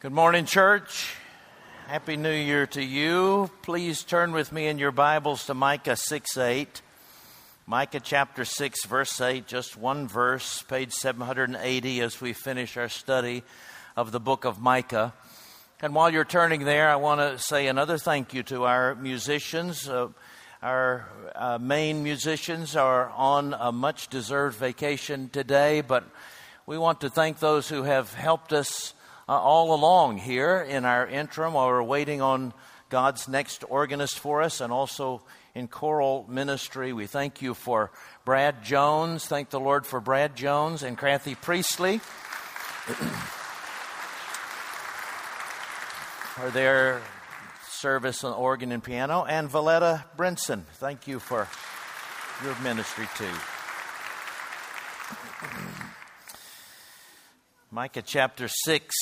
Good 0.00 0.12
morning, 0.12 0.46
church. 0.46 1.14
Happy 1.86 2.16
New 2.16 2.32
Year 2.32 2.66
to 2.68 2.82
you. 2.82 3.50
Please 3.60 4.02
turn 4.02 4.32
with 4.32 4.50
me 4.50 4.66
in 4.66 4.78
your 4.78 4.92
Bibles 4.92 5.44
to 5.44 5.52
Micah 5.52 5.94
6 5.94 6.38
8. 6.38 6.80
Micah 7.66 8.00
chapter 8.00 8.46
6, 8.46 8.86
verse 8.86 9.20
8, 9.20 9.46
just 9.46 9.76
one 9.76 10.08
verse, 10.08 10.62
page 10.62 10.94
780, 10.94 12.00
as 12.00 12.18
we 12.18 12.32
finish 12.32 12.78
our 12.78 12.88
study 12.88 13.42
of 13.94 14.10
the 14.10 14.18
book 14.18 14.46
of 14.46 14.58
Micah. 14.58 15.12
And 15.82 15.94
while 15.94 16.08
you're 16.08 16.24
turning 16.24 16.64
there, 16.64 16.88
I 16.88 16.96
want 16.96 17.20
to 17.20 17.38
say 17.38 17.66
another 17.66 17.98
thank 17.98 18.32
you 18.32 18.42
to 18.44 18.64
our 18.64 18.94
musicians. 18.94 19.86
Uh, 19.86 20.08
our 20.62 21.10
uh, 21.34 21.58
main 21.58 22.02
musicians 22.02 22.74
are 22.74 23.10
on 23.10 23.52
a 23.52 23.70
much 23.70 24.08
deserved 24.08 24.56
vacation 24.56 25.28
today, 25.28 25.82
but 25.82 26.04
we 26.64 26.78
want 26.78 27.02
to 27.02 27.10
thank 27.10 27.38
those 27.38 27.68
who 27.68 27.82
have 27.82 28.14
helped 28.14 28.54
us 28.54 28.94
uh, 29.30 29.38
all 29.38 29.72
along 29.72 30.18
here 30.18 30.60
in 30.60 30.84
our 30.84 31.06
interim 31.06 31.54
while 31.54 31.68
we're 31.68 31.80
waiting 31.84 32.20
on 32.20 32.52
God's 32.88 33.28
next 33.28 33.62
organist 33.68 34.18
for 34.18 34.42
us 34.42 34.60
and 34.60 34.72
also 34.72 35.22
in 35.54 35.68
choral 35.68 36.26
ministry. 36.28 36.92
We 36.92 37.06
thank 37.06 37.40
you 37.40 37.54
for 37.54 37.92
Brad 38.24 38.64
Jones. 38.64 39.26
Thank 39.26 39.50
the 39.50 39.60
Lord 39.60 39.86
for 39.86 40.00
Brad 40.00 40.34
Jones 40.34 40.82
and 40.82 40.98
Kathy 40.98 41.36
Priestley 41.36 41.98
for 46.34 46.50
their 46.50 47.00
service 47.68 48.24
on 48.24 48.32
organ 48.32 48.72
and 48.72 48.82
piano. 48.82 49.24
And 49.24 49.48
Valletta 49.48 50.06
Brinson, 50.16 50.64
thank 50.74 51.06
you 51.06 51.20
for 51.20 51.46
your 52.42 52.58
ministry 52.62 53.06
too. 53.16 53.59
Micah 57.72 58.02
chapter 58.02 58.48
6, 58.48 58.96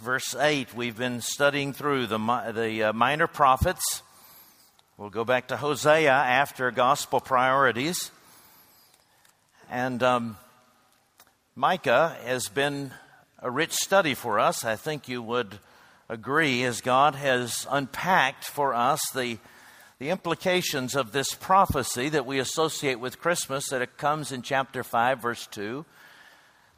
verse 0.00 0.34
8. 0.34 0.74
We've 0.74 0.96
been 0.96 1.20
studying 1.20 1.74
through 1.74 2.06
the, 2.06 2.16
the 2.54 2.84
uh, 2.84 2.92
minor 2.94 3.26
prophets. 3.26 4.00
We'll 4.96 5.10
go 5.10 5.26
back 5.26 5.48
to 5.48 5.58
Hosea 5.58 6.10
after 6.10 6.70
gospel 6.70 7.20
priorities. 7.20 8.10
And 9.70 10.02
um, 10.02 10.38
Micah 11.54 12.16
has 12.24 12.48
been 12.48 12.92
a 13.40 13.50
rich 13.50 13.74
study 13.74 14.14
for 14.14 14.40
us. 14.40 14.64
I 14.64 14.76
think 14.76 15.06
you 15.06 15.20
would 15.20 15.58
agree 16.08 16.64
as 16.64 16.80
God 16.80 17.16
has 17.16 17.66
unpacked 17.70 18.44
for 18.44 18.72
us 18.72 19.02
the, 19.14 19.36
the 19.98 20.08
implications 20.08 20.96
of 20.96 21.12
this 21.12 21.34
prophecy 21.34 22.08
that 22.08 22.24
we 22.24 22.38
associate 22.38 22.98
with 22.98 23.20
Christmas, 23.20 23.68
that 23.68 23.82
it 23.82 23.98
comes 23.98 24.32
in 24.32 24.40
chapter 24.40 24.82
5, 24.82 25.20
verse 25.20 25.46
2 25.48 25.84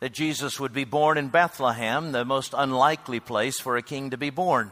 that 0.00 0.12
Jesus 0.12 0.61
would 0.61 0.72
be 0.72 0.84
born 0.84 1.16
in 1.19 1.28
Bethlehem, 1.28 2.12
the 2.12 2.25
most 2.25 2.55
unlikely 2.56 3.20
place 3.20 3.58
for 3.58 3.77
a 3.77 3.83
king 3.83 4.11
to 4.11 4.16
be 4.16 4.30
born. 4.30 4.70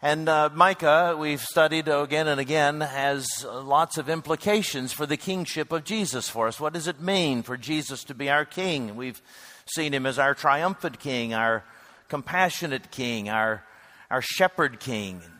And 0.00 0.28
uh, 0.28 0.50
Micah, 0.52 1.16
we've 1.18 1.40
studied 1.40 1.86
again 1.86 2.26
and 2.26 2.40
again, 2.40 2.80
has 2.80 3.44
lots 3.44 3.98
of 3.98 4.08
implications 4.08 4.92
for 4.92 5.06
the 5.06 5.16
kingship 5.16 5.70
of 5.70 5.84
Jesus 5.84 6.28
for 6.28 6.48
us. 6.48 6.58
What 6.58 6.72
does 6.72 6.88
it 6.88 7.00
mean 7.00 7.42
for 7.42 7.56
Jesus 7.56 8.02
to 8.04 8.14
be 8.14 8.28
our 8.28 8.44
king? 8.44 8.96
We've 8.96 9.22
seen 9.66 9.94
him 9.94 10.06
as 10.06 10.18
our 10.18 10.34
triumphant 10.34 10.98
king, 10.98 11.34
our 11.34 11.62
compassionate 12.08 12.90
king, 12.90 13.28
our, 13.28 13.64
our 14.10 14.22
shepherd 14.22 14.80
king, 14.80 15.22
and 15.22 15.32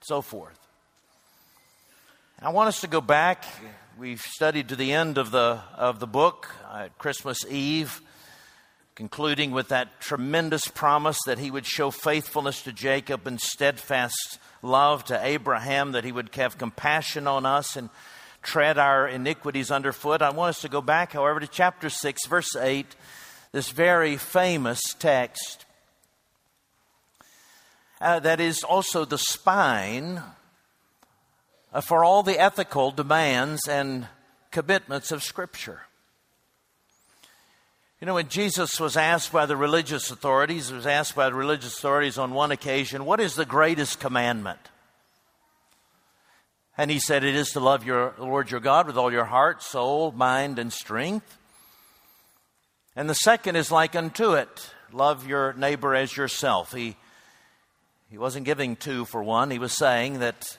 so 0.00 0.20
forth. 0.20 0.58
I 2.40 2.50
want 2.50 2.66
us 2.66 2.80
to 2.80 2.88
go 2.88 3.00
back 3.00 3.44
We've 4.02 4.20
studied 4.20 4.70
to 4.70 4.74
the 4.74 4.92
end 4.92 5.16
of 5.16 5.30
the, 5.30 5.60
of 5.76 6.00
the 6.00 6.08
book, 6.08 6.52
at 6.74 6.98
Christmas 6.98 7.46
Eve, 7.48 8.02
concluding 8.96 9.52
with 9.52 9.68
that 9.68 10.00
tremendous 10.00 10.66
promise 10.66 11.20
that 11.26 11.38
he 11.38 11.52
would 11.52 11.64
show 11.64 11.92
faithfulness 11.92 12.62
to 12.62 12.72
Jacob 12.72 13.28
and 13.28 13.40
steadfast 13.40 14.40
love 14.60 15.04
to 15.04 15.24
Abraham, 15.24 15.92
that 15.92 16.02
he 16.02 16.10
would 16.10 16.34
have 16.34 16.58
compassion 16.58 17.28
on 17.28 17.46
us 17.46 17.76
and 17.76 17.90
tread 18.42 18.76
our 18.76 19.06
iniquities 19.06 19.70
underfoot. 19.70 20.20
I 20.20 20.30
want 20.30 20.48
us 20.48 20.62
to 20.62 20.68
go 20.68 20.80
back, 20.82 21.12
however, 21.12 21.38
to 21.38 21.46
chapter 21.46 21.88
6, 21.88 22.26
verse 22.26 22.56
8, 22.56 22.96
this 23.52 23.70
very 23.70 24.16
famous 24.16 24.80
text. 24.98 25.64
Uh, 28.00 28.18
that 28.18 28.40
is 28.40 28.64
also 28.64 29.04
the 29.04 29.16
spine 29.16 30.16
uh, 30.18 30.22
Uh, 31.72 31.80
for 31.80 32.04
all 32.04 32.22
the 32.22 32.38
ethical 32.38 32.90
demands 32.90 33.66
and 33.66 34.06
commitments 34.50 35.10
of 35.10 35.22
Scripture. 35.22 35.80
You 38.00 38.06
know, 38.06 38.14
when 38.14 38.28
Jesus 38.28 38.80
was 38.80 38.96
asked 38.96 39.32
by 39.32 39.46
the 39.46 39.56
religious 39.56 40.10
authorities, 40.10 40.72
was 40.72 40.86
asked 40.86 41.14
by 41.14 41.28
the 41.28 41.34
religious 41.34 41.78
authorities 41.78 42.18
on 42.18 42.34
one 42.34 42.50
occasion, 42.50 43.04
what 43.04 43.20
is 43.20 43.36
the 43.36 43.46
greatest 43.46 44.00
commandment? 44.00 44.58
And 46.76 46.90
he 46.90 46.98
said, 46.98 47.22
It 47.22 47.34
is 47.34 47.50
to 47.52 47.60
love 47.60 47.84
your 47.84 48.14
Lord 48.18 48.50
your 48.50 48.60
God 48.60 48.86
with 48.86 48.96
all 48.96 49.12
your 49.12 49.26
heart, 49.26 49.62
soul, 49.62 50.10
mind, 50.12 50.58
and 50.58 50.72
strength. 50.72 51.38
And 52.96 53.08
the 53.08 53.14
second 53.14 53.56
is 53.56 53.70
like 53.70 53.94
unto 53.94 54.32
it 54.32 54.70
love 54.92 55.26
your 55.26 55.52
neighbor 55.54 55.94
as 55.94 56.16
yourself. 56.16 56.72
He, 56.72 56.96
he 58.10 58.18
wasn't 58.18 58.46
giving 58.46 58.76
two 58.76 59.04
for 59.04 59.22
one, 59.22 59.50
he 59.50 59.58
was 59.58 59.72
saying 59.72 60.18
that 60.18 60.58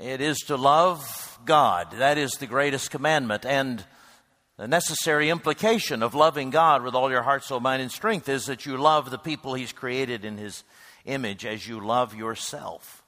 it 0.00 0.20
is 0.20 0.38
to 0.46 0.56
love 0.56 1.38
God. 1.44 1.92
That 1.92 2.18
is 2.18 2.32
the 2.32 2.46
greatest 2.46 2.90
commandment. 2.90 3.44
And 3.44 3.84
the 4.56 4.68
necessary 4.68 5.30
implication 5.30 6.02
of 6.02 6.14
loving 6.14 6.50
God 6.50 6.82
with 6.82 6.94
all 6.94 7.10
your 7.10 7.22
heart, 7.22 7.44
soul, 7.44 7.60
mind, 7.60 7.82
and 7.82 7.90
strength 7.90 8.28
is 8.28 8.46
that 8.46 8.66
you 8.66 8.76
love 8.76 9.10
the 9.10 9.18
people 9.18 9.54
He's 9.54 9.72
created 9.72 10.24
in 10.24 10.38
His 10.38 10.64
image 11.04 11.44
as 11.44 11.66
you 11.66 11.80
love 11.80 12.14
yourself. 12.14 13.02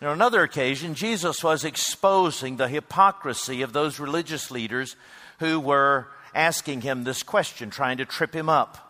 On 0.00 0.08
another 0.08 0.42
occasion, 0.42 0.94
Jesus 0.94 1.42
was 1.42 1.64
exposing 1.64 2.56
the 2.56 2.68
hypocrisy 2.68 3.62
of 3.62 3.72
those 3.72 3.98
religious 3.98 4.50
leaders 4.50 4.94
who 5.40 5.58
were 5.58 6.08
asking 6.34 6.82
him 6.82 7.02
this 7.02 7.22
question, 7.22 7.70
trying 7.70 7.98
to 7.98 8.04
trip 8.04 8.34
him 8.34 8.48
up. 8.48 8.87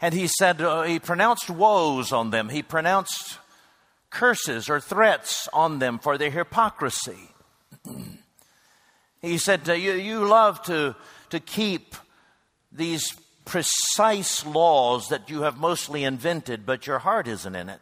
And 0.00 0.14
he 0.14 0.26
said, 0.26 0.60
uh, 0.60 0.82
he 0.82 0.98
pronounced 0.98 1.48
woes 1.48 2.12
on 2.12 2.30
them. 2.30 2.48
He 2.48 2.62
pronounced 2.62 3.38
curses 4.10 4.68
or 4.68 4.80
threats 4.80 5.48
on 5.52 5.78
them 5.78 5.98
for 5.98 6.18
their 6.18 6.30
hypocrisy. 6.30 7.30
he 9.22 9.38
said, 9.38 9.66
you, 9.66 9.92
you 9.92 10.26
love 10.26 10.62
to, 10.62 10.94
to 11.30 11.40
keep 11.40 11.96
these 12.70 13.14
precise 13.44 14.44
laws 14.46 15.08
that 15.08 15.30
you 15.30 15.42
have 15.42 15.58
mostly 15.58 16.04
invented, 16.04 16.64
but 16.64 16.86
your 16.86 17.00
heart 17.00 17.28
isn't 17.28 17.54
in 17.54 17.68
it. 17.68 17.80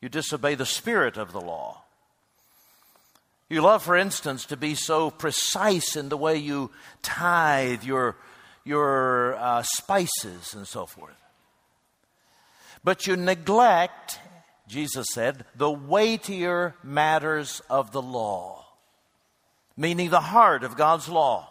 You 0.00 0.08
disobey 0.08 0.54
the 0.54 0.66
spirit 0.66 1.16
of 1.16 1.32
the 1.32 1.40
law. 1.40 1.82
You 3.48 3.60
love, 3.60 3.82
for 3.82 3.96
instance, 3.96 4.44
to 4.46 4.56
be 4.56 4.74
so 4.74 5.10
precise 5.10 5.96
in 5.96 6.08
the 6.08 6.16
way 6.16 6.36
you 6.36 6.70
tithe 7.02 7.84
your 7.84 8.16
your 8.66 9.36
uh, 9.36 9.62
spices 9.62 10.54
and 10.54 10.66
so 10.66 10.84
forth. 10.84 11.14
But 12.82 13.06
you 13.06 13.16
neglect, 13.16 14.18
Jesus 14.68 15.06
said, 15.12 15.44
the 15.54 15.70
weightier 15.70 16.74
matters 16.82 17.62
of 17.70 17.92
the 17.92 18.02
law, 18.02 18.64
meaning 19.76 20.10
the 20.10 20.20
heart 20.20 20.64
of 20.64 20.76
God's 20.76 21.08
law. 21.08 21.48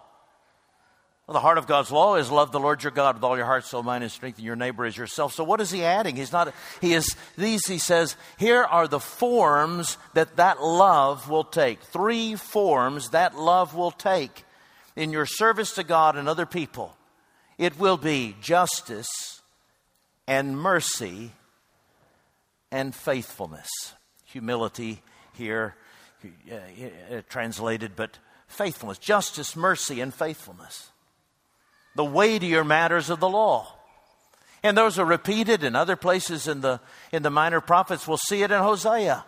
Well, 1.25 1.33
the 1.33 1.39
heart 1.39 1.57
of 1.57 1.65
God's 1.65 1.91
law 1.91 2.15
is 2.17 2.29
love 2.29 2.51
the 2.51 2.59
Lord 2.59 2.83
your 2.83 2.91
God 2.91 3.15
with 3.15 3.23
all 3.23 3.35
your 3.35 3.47
heart, 3.47 3.65
soul, 3.65 3.81
mind, 3.81 4.03
and 4.03 4.11
strength, 4.11 4.37
and 4.37 4.45
your 4.45 4.55
neighbor 4.55 4.85
as 4.85 4.95
yourself. 4.95 5.33
So 5.33 5.43
what 5.43 5.59
is 5.59 5.71
he 5.71 5.83
adding? 5.83 6.15
He's 6.15 6.31
not, 6.31 6.53
he 6.81 6.93
is, 6.93 7.15
these, 7.35 7.65
he 7.65 7.79
says, 7.79 8.15
here 8.37 8.63
are 8.63 8.87
the 8.87 8.99
forms 8.99 9.97
that 10.13 10.35
that 10.35 10.61
love 10.61 11.27
will 11.27 11.43
take. 11.43 11.81
Three 11.81 12.35
forms 12.35 13.09
that 13.09 13.35
love 13.35 13.73
will 13.73 13.89
take 13.89 14.43
in 14.95 15.11
your 15.11 15.25
service 15.25 15.73
to 15.75 15.83
God 15.83 16.15
and 16.15 16.29
other 16.29 16.45
people. 16.45 16.95
It 17.57 17.79
will 17.79 17.97
be 17.97 18.35
justice 18.41 19.41
and 20.27 20.57
mercy 20.57 21.31
and 22.71 22.93
faithfulness. 22.93 23.69
Humility 24.25 25.01
here 25.33 25.75
uh, 26.51 27.21
translated, 27.29 27.95
but 27.95 28.17
faithfulness. 28.47 28.97
Justice, 28.97 29.55
mercy, 29.55 30.01
and 30.01 30.13
faithfulness. 30.13 30.89
The 31.95 32.05
weightier 32.05 32.63
matters 32.63 33.09
of 33.09 33.19
the 33.19 33.29
law. 33.29 33.73
And 34.63 34.77
those 34.77 34.97
are 34.97 35.05
repeated 35.05 35.63
in 35.63 35.75
other 35.75 35.95
places 35.95 36.47
in 36.47 36.61
the, 36.61 36.81
in 37.11 37.23
the 37.23 37.29
minor 37.29 37.61
prophets. 37.61 38.07
We'll 38.07 38.17
see 38.17 38.41
it 38.41 38.51
in 38.51 38.59
Hosea. 38.61 39.23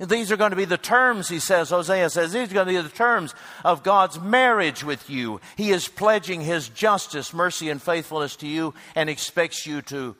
These 0.00 0.32
are 0.32 0.38
going 0.38 0.50
to 0.50 0.56
be 0.56 0.64
the 0.64 0.78
terms, 0.78 1.28
he 1.28 1.40
says, 1.40 1.68
Hosea 1.68 2.08
says, 2.08 2.32
these 2.32 2.50
are 2.50 2.54
going 2.54 2.68
to 2.68 2.72
be 2.72 2.80
the 2.80 2.88
terms 2.88 3.34
of 3.62 3.82
God's 3.82 4.18
marriage 4.18 4.82
with 4.82 5.10
you. 5.10 5.42
He 5.58 5.72
is 5.72 5.88
pledging 5.88 6.40
his 6.40 6.70
justice, 6.70 7.34
mercy, 7.34 7.68
and 7.68 7.82
faithfulness 7.82 8.34
to 8.36 8.46
you 8.46 8.72
and 8.94 9.10
expects 9.10 9.66
you 9.66 9.82
to 9.82 10.16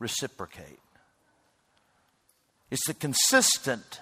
reciprocate. 0.00 0.80
It's 2.72 2.84
the 2.88 2.94
consistent, 2.94 4.00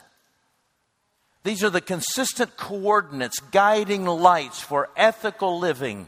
these 1.42 1.62
are 1.62 1.70
the 1.70 1.82
consistent 1.82 2.56
coordinates, 2.56 3.40
guiding 3.40 4.06
lights 4.06 4.60
for 4.60 4.88
ethical 4.96 5.58
living, 5.58 6.06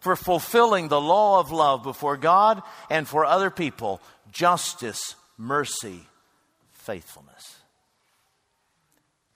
for 0.00 0.16
fulfilling 0.16 0.88
the 0.88 1.00
law 1.00 1.40
of 1.40 1.50
love 1.50 1.82
before 1.82 2.18
God 2.18 2.62
and 2.90 3.08
for 3.08 3.24
other 3.24 3.48
people 3.48 4.02
justice, 4.32 5.14
mercy, 5.38 6.00
faithfulness. 6.72 7.61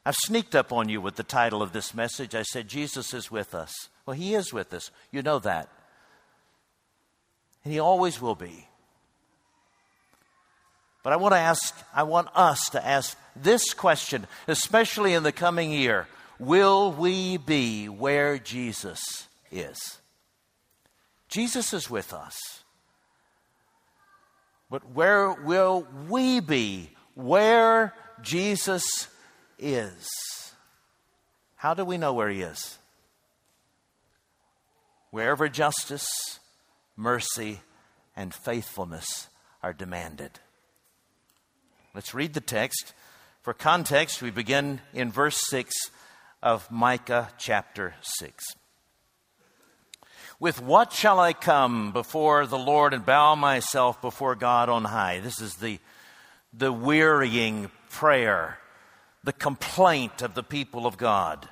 I've 0.07 0.15
sneaked 0.15 0.55
up 0.55 0.73
on 0.73 0.89
you 0.89 1.01
with 1.01 1.17
the 1.17 1.25
title 1.25 1.63
of 1.63 1.73
this 1.73 1.93
message. 1.93 2.37
I 2.37 2.43
said, 2.43 2.69
Jesus 2.69 3.13
is 3.13 3.29
with 3.29 3.57
us. 3.57 3.89
Well, 4.07 4.15
He 4.15 4.37
is 4.37 4.53
with 4.53 4.73
us. 4.73 4.93
You 5.11 5.21
know 5.21 5.41
that. 5.41 5.69
And 7.65 7.73
He 7.73 7.81
always 7.81 8.23
will 8.23 8.37
be. 8.37 8.69
But 11.03 11.13
I 11.13 11.17
want 11.17 11.35
to 11.35 11.41
ask, 11.41 11.75
I 11.93 12.05
want 12.05 12.29
us 12.37 12.69
to 12.71 12.87
ask 12.87 13.19
this 13.35 13.75
question, 13.75 14.29
especially 14.47 15.13
in 15.13 15.25
the 15.25 15.33
coming 15.33 15.73
year 15.73 16.07
Will 16.39 16.93
we 16.93 17.37
be 17.37 17.89
where 17.89 18.39
Jesus 18.39 19.27
is? 19.51 19.99
Jesus 21.29 21.73
is 21.73 21.91
with 21.91 22.13
us. 22.13 22.63
But 24.71 24.93
where 24.93 25.33
will 25.33 25.85
we 26.09 26.39
be 26.39 26.91
where 27.15 27.93
Jesus 28.23 29.09
is? 29.59 30.09
How 31.57 31.75
do 31.75 31.85
we 31.85 31.99
know 31.99 32.13
where 32.13 32.29
he 32.29 32.43
is? 32.43 32.79
Wherever 35.11 35.49
justice, 35.49 36.09
mercy, 36.97 37.61
and 38.15 38.35
faithfulness 38.35 39.29
are 39.63 39.73
demanded. 39.73 40.41
Let's 41.95 42.15
read 42.15 42.35
the 42.35 42.41
text. 42.41 42.93
For 43.43 43.55
context, 43.55 44.21
we 44.21 44.31
begin 44.31 44.81
in 44.93 45.11
verse 45.11 45.41
6 45.49 45.75
of 46.43 46.71
Micah 46.71 47.31
chapter 47.39 47.95
6. 48.19 48.45
With 50.39 50.61
what 50.61 50.93
shall 50.93 51.19
I 51.19 51.33
come 51.33 51.93
before 51.93 52.47
the 52.47 52.59
Lord 52.59 52.93
and 52.93 53.07
bow 53.07 53.35
myself 53.35 54.03
before 54.03 54.35
God 54.35 54.69
on 54.69 54.85
high? 54.85 55.21
This 55.21 55.41
is 55.41 55.55
the, 55.55 55.79
the 56.53 56.71
wearying 56.71 57.71
prayer, 57.89 58.59
the 59.27 59.33
complaint 59.33 60.23
of 60.23 60.35
the 60.35 60.43
people 60.45 60.87
of 60.87 60.97
God. 60.97 61.49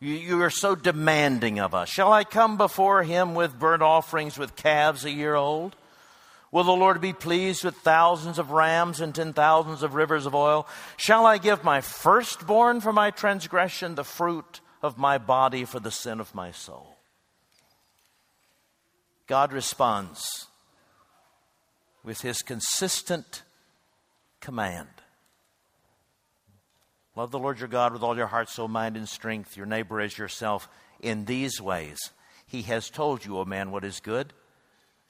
You, 0.00 0.14
you 0.14 0.42
are 0.42 0.50
so 0.50 0.74
demanding 0.74 1.60
of 1.60 1.74
us. 1.74 1.90
Shall 1.90 2.10
I 2.10 2.24
come 2.24 2.56
before 2.56 3.02
him 3.02 3.34
with 3.34 3.58
burnt 3.58 3.82
offerings 3.82 4.38
with 4.38 4.56
calves 4.56 5.04
a 5.04 5.10
year 5.10 5.34
old? 5.34 5.76
Will 6.50 6.64
the 6.64 6.72
Lord 6.72 7.02
be 7.02 7.12
pleased 7.12 7.62
with 7.62 7.76
thousands 7.76 8.38
of 8.38 8.52
rams 8.52 9.02
and 9.02 9.14
ten 9.14 9.34
thousands 9.34 9.82
of 9.82 9.94
rivers 9.94 10.24
of 10.24 10.34
oil? 10.34 10.66
Shall 10.96 11.26
I 11.26 11.36
give 11.36 11.62
my 11.62 11.82
firstborn 11.82 12.80
for 12.80 12.92
my 12.92 13.10
transgression, 13.10 13.96
the 13.96 14.02
fruit 14.02 14.60
of 14.82 14.96
my 14.96 15.18
body 15.18 15.66
for 15.66 15.78
the 15.78 15.90
sin 15.90 16.20
of 16.20 16.34
my 16.34 16.52
soul? 16.52 16.96
God 19.26 19.52
responds 19.52 20.46
with 22.02 22.22
his 22.22 22.40
consistent 22.40 23.42
command 24.40 24.88
Love 27.16 27.30
the 27.30 27.38
Lord 27.38 27.58
your 27.58 27.68
God 27.68 27.92
with 27.92 28.02
all 28.02 28.16
your 28.16 28.28
heart, 28.28 28.48
soul, 28.48 28.68
mind, 28.68 28.96
and 28.96 29.08
strength, 29.08 29.56
your 29.56 29.66
neighbor 29.66 30.00
as 30.00 30.16
yourself, 30.16 30.68
in 31.00 31.24
these 31.24 31.60
ways. 31.60 31.98
He 32.46 32.62
has 32.62 32.90
told 32.90 33.24
you, 33.24 33.38
O 33.38 33.44
man, 33.44 33.70
what 33.70 33.84
is 33.84 34.00
good 34.00 34.32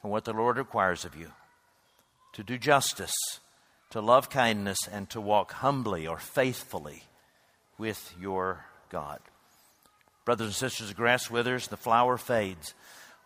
and 0.03 0.11
what 0.11 0.25
the 0.25 0.33
Lord 0.33 0.57
requires 0.57 1.05
of 1.05 1.15
you 1.17 1.33
to 2.33 2.43
do 2.43 2.57
justice, 2.57 3.15
to 3.91 4.01
love 4.01 4.31
kindness, 4.31 4.79
and 4.91 5.11
to 5.11 5.21
walk 5.21 5.53
humbly 5.53 6.07
or 6.07 6.19
faithfully 6.19 7.03
with 7.77 8.15
your 8.21 8.65
God. 8.89 9.19
Brothers 10.25 10.47
and 10.47 10.55
sisters, 10.55 10.89
the 10.89 10.95
grass 10.95 11.31
withers, 11.31 11.69
the 11.69 11.77
flower 11.77 12.17
fades. 12.17 12.75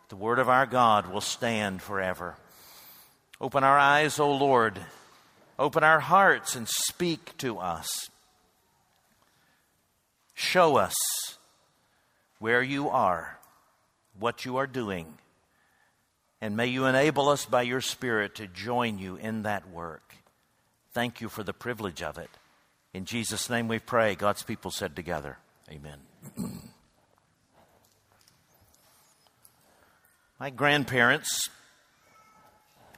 The 0.09 0.17
word 0.17 0.39
of 0.39 0.49
our 0.49 0.67
God 0.67 1.13
will 1.13 1.21
stand 1.21 1.83
forever. 1.83 2.37
Open 3.41 3.65
our 3.65 3.79
eyes, 3.79 4.19
O 4.19 4.33
Lord. 4.33 4.81
Open 5.59 5.85
our 5.85 6.01
hearts 6.01 6.57
and 6.57 6.69
speak 6.69 7.37
to 7.39 7.59
us. 7.59 8.09
Show 10.35 10.77
us 10.77 10.95
where 12.39 12.63
you 12.63 12.89
are, 12.89 13.39
what 14.19 14.45
you 14.45 14.57
are 14.57 14.67
doing 14.67 15.19
and 16.45 16.59
may 16.59 16.67
you 16.67 16.85
enable 16.85 17.31
us 17.31 17.47
by 17.47 17.63
your 17.63 17.81
Spirit 17.81 18.35
to 18.35 18.47
join 18.47 18.99
you 18.99 19.17
in 19.17 19.45
that 19.45 19.71
work. 19.71 20.15
Thank 20.93 21.23
you 21.23 21.31
for 21.31 21.43
the 21.43 21.55
privilege 21.55 22.03
of 22.03 22.19
it. 22.19 22.29
In 22.93 23.07
Jesus' 23.07 23.49
name 23.49 23.67
we 23.67 23.79
pray. 23.79 24.15
God's 24.15 24.43
people 24.43 24.71
said 24.71 24.95
together, 24.95 25.39
Amen. 25.71 26.01
my 30.39 30.51
grandparents 30.51 31.49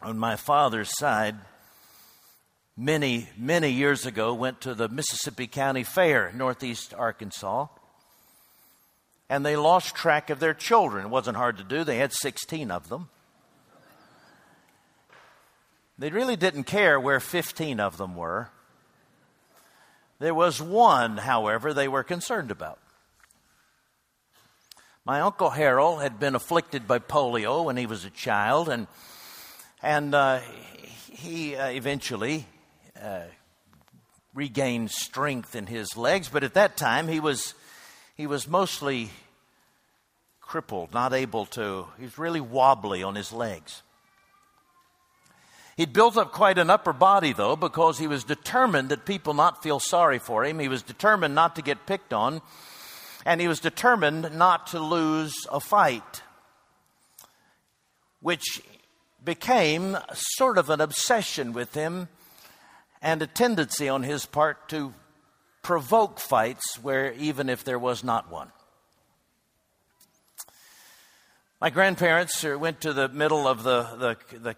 on 0.03 0.19
my 0.19 0.35
father's 0.35 0.91
side 0.99 1.37
many, 2.77 3.29
many 3.37 3.71
years 3.71 4.05
ago 4.05 4.35
went 4.35 4.61
to 4.63 4.75
the 4.75 4.89
Mississippi 4.89 5.47
County 5.47 5.83
Fair, 5.83 6.31
northeast 6.35 6.93
Arkansas, 6.95 7.67
and 9.29 9.45
they 9.45 9.57
lost 9.57 9.95
track 9.95 10.31
of 10.31 10.39
their 10.39 10.55
children. 10.55 11.07
It 11.07 11.11
wasn't 11.11 11.37
hard 11.37 11.57
to 11.59 11.65
do, 11.65 11.85
they 11.85 11.99
had 11.99 12.13
16 12.13 12.71
of 12.71 12.89
them. 12.89 13.09
They 15.99 16.11
really 16.11 16.37
didn't 16.37 16.65
care 16.65 17.01
where 17.01 17.21
15 17.21 17.81
of 17.81 17.97
them 17.97 18.17
were. 18.17 18.51
There 20.19 20.35
was 20.35 20.61
one, 20.61 21.17
however, 21.17 21.73
they 21.73 21.89
were 21.89 22.03
concerned 22.03 22.51
about. 22.51 22.79
My 25.07 25.21
Uncle 25.21 25.51
Harold 25.51 26.03
had 26.03 26.19
been 26.19 26.35
afflicted 26.35 26.87
by 26.87 26.99
polio 26.99 27.65
when 27.65 27.77
he 27.77 27.87
was 27.87 28.05
a 28.05 28.11
child, 28.11 28.69
and, 28.69 28.89
and 29.83 30.15
uh, 30.15 30.41
he 31.11 31.55
uh, 31.57 31.69
eventually 31.69 32.47
uh, 33.03 33.23
regained 34.35 34.91
strength 34.91 35.55
in 35.55 35.67
his 35.67 35.97
legs, 35.97 36.29
but 36.29 36.45
at 36.45 36.55
that 36.55 36.77
time 36.77 37.09
he 37.09 37.21
was, 37.21 37.55
he 38.17 38.27
was 38.27 38.47
mostly 38.47 39.11
crippled, 40.41 40.93
not 40.95 41.13
able 41.13 41.47
to, 41.47 41.87
he 41.99 42.05
was 42.05 42.19
really 42.19 42.41
wobbly 42.41 43.03
on 43.03 43.15
his 43.15 43.33
legs. 43.33 43.83
He'd 45.77 45.93
built 45.93 46.17
up 46.17 46.33
quite 46.33 46.57
an 46.57 46.71
upper 46.71 46.95
body, 46.95 47.35
though, 47.35 47.57
because 47.57 47.99
he 47.99 48.07
was 48.07 48.25
determined 48.25 48.89
that 48.89 49.05
people 49.05 49.35
not 49.35 49.63
feel 49.63 49.79
sorry 49.79 50.19
for 50.19 50.45
him. 50.45 50.59
He 50.59 50.69
was 50.69 50.83
determined 50.83 51.35
not 51.35 51.57
to 51.57 51.63
get 51.63 51.87
picked 51.87 52.15
on, 52.15 52.41
and 53.27 53.41
he 53.41 53.49
was 53.49 53.61
determined 53.61 54.35
not 54.39 54.69
to 54.69 54.81
lose 54.81 55.35
a 55.53 55.61
fight, 55.61 56.23
which 58.21 58.63
became 59.23 59.99
sort 60.15 60.57
of 60.57 60.71
an 60.71 60.81
obsession 60.81 61.53
with 61.53 61.75
him 61.75 62.09
and 63.07 63.23
a 63.23 63.27
tendency 63.29 63.89
on 63.89 64.03
his 64.03 64.27
part 64.27 64.69
to 64.69 64.93
provoke 65.63 66.19
fights 66.19 66.77
where 66.83 67.13
even 67.13 67.49
if 67.49 67.63
there 67.63 67.79
was 67.79 68.03
not 68.03 68.33
one. 68.33 68.51
My 71.61 71.71
grandparents 71.71 72.45
uh, 72.45 72.59
went 72.59 72.81
to 72.81 72.93
the 72.93 73.09
middle 73.09 73.47
of 73.47 73.63
the, 73.63 74.17
the, 74.33 74.39
the 74.39 74.57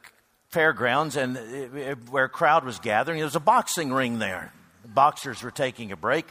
fairgrounds 0.48 1.16
and 1.16 1.36
uh, 1.36 1.40
uh, 1.40 1.94
where 2.10 2.24
a 2.24 2.28
crowd 2.30 2.64
was 2.64 2.78
gathering. 2.78 3.18
There 3.18 3.26
was 3.26 3.36
a 3.36 3.40
boxing 3.40 3.92
ring 3.92 4.18
there. 4.18 4.50
The 4.80 4.88
boxers 4.88 5.42
were 5.42 5.50
taking 5.50 5.92
a 5.92 5.96
break. 5.96 6.26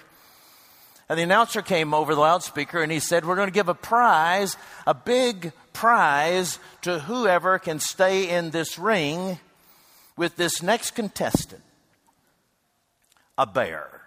And 1.09 1.19
the 1.19 1.23
announcer 1.23 1.61
came 1.61 1.93
over 1.93 2.15
the 2.15 2.21
loudspeaker 2.21 2.81
and 2.81 2.91
he 2.91 2.99
said, 2.99 3.25
We're 3.25 3.35
going 3.35 3.47
to 3.47 3.53
give 3.53 3.69
a 3.69 3.75
prize, 3.75 4.57
a 4.87 4.95
big 4.95 5.53
prize, 5.71 6.57
to 6.81 6.97
whoever 6.97 7.59
can 7.59 7.79
stay 7.79 8.27
in 8.27 8.49
this 8.49 8.79
ring 8.79 9.37
with 10.17 10.35
this 10.35 10.63
next 10.63 10.91
contestant 10.95 11.61
a 13.37 13.45
bear. 13.45 14.01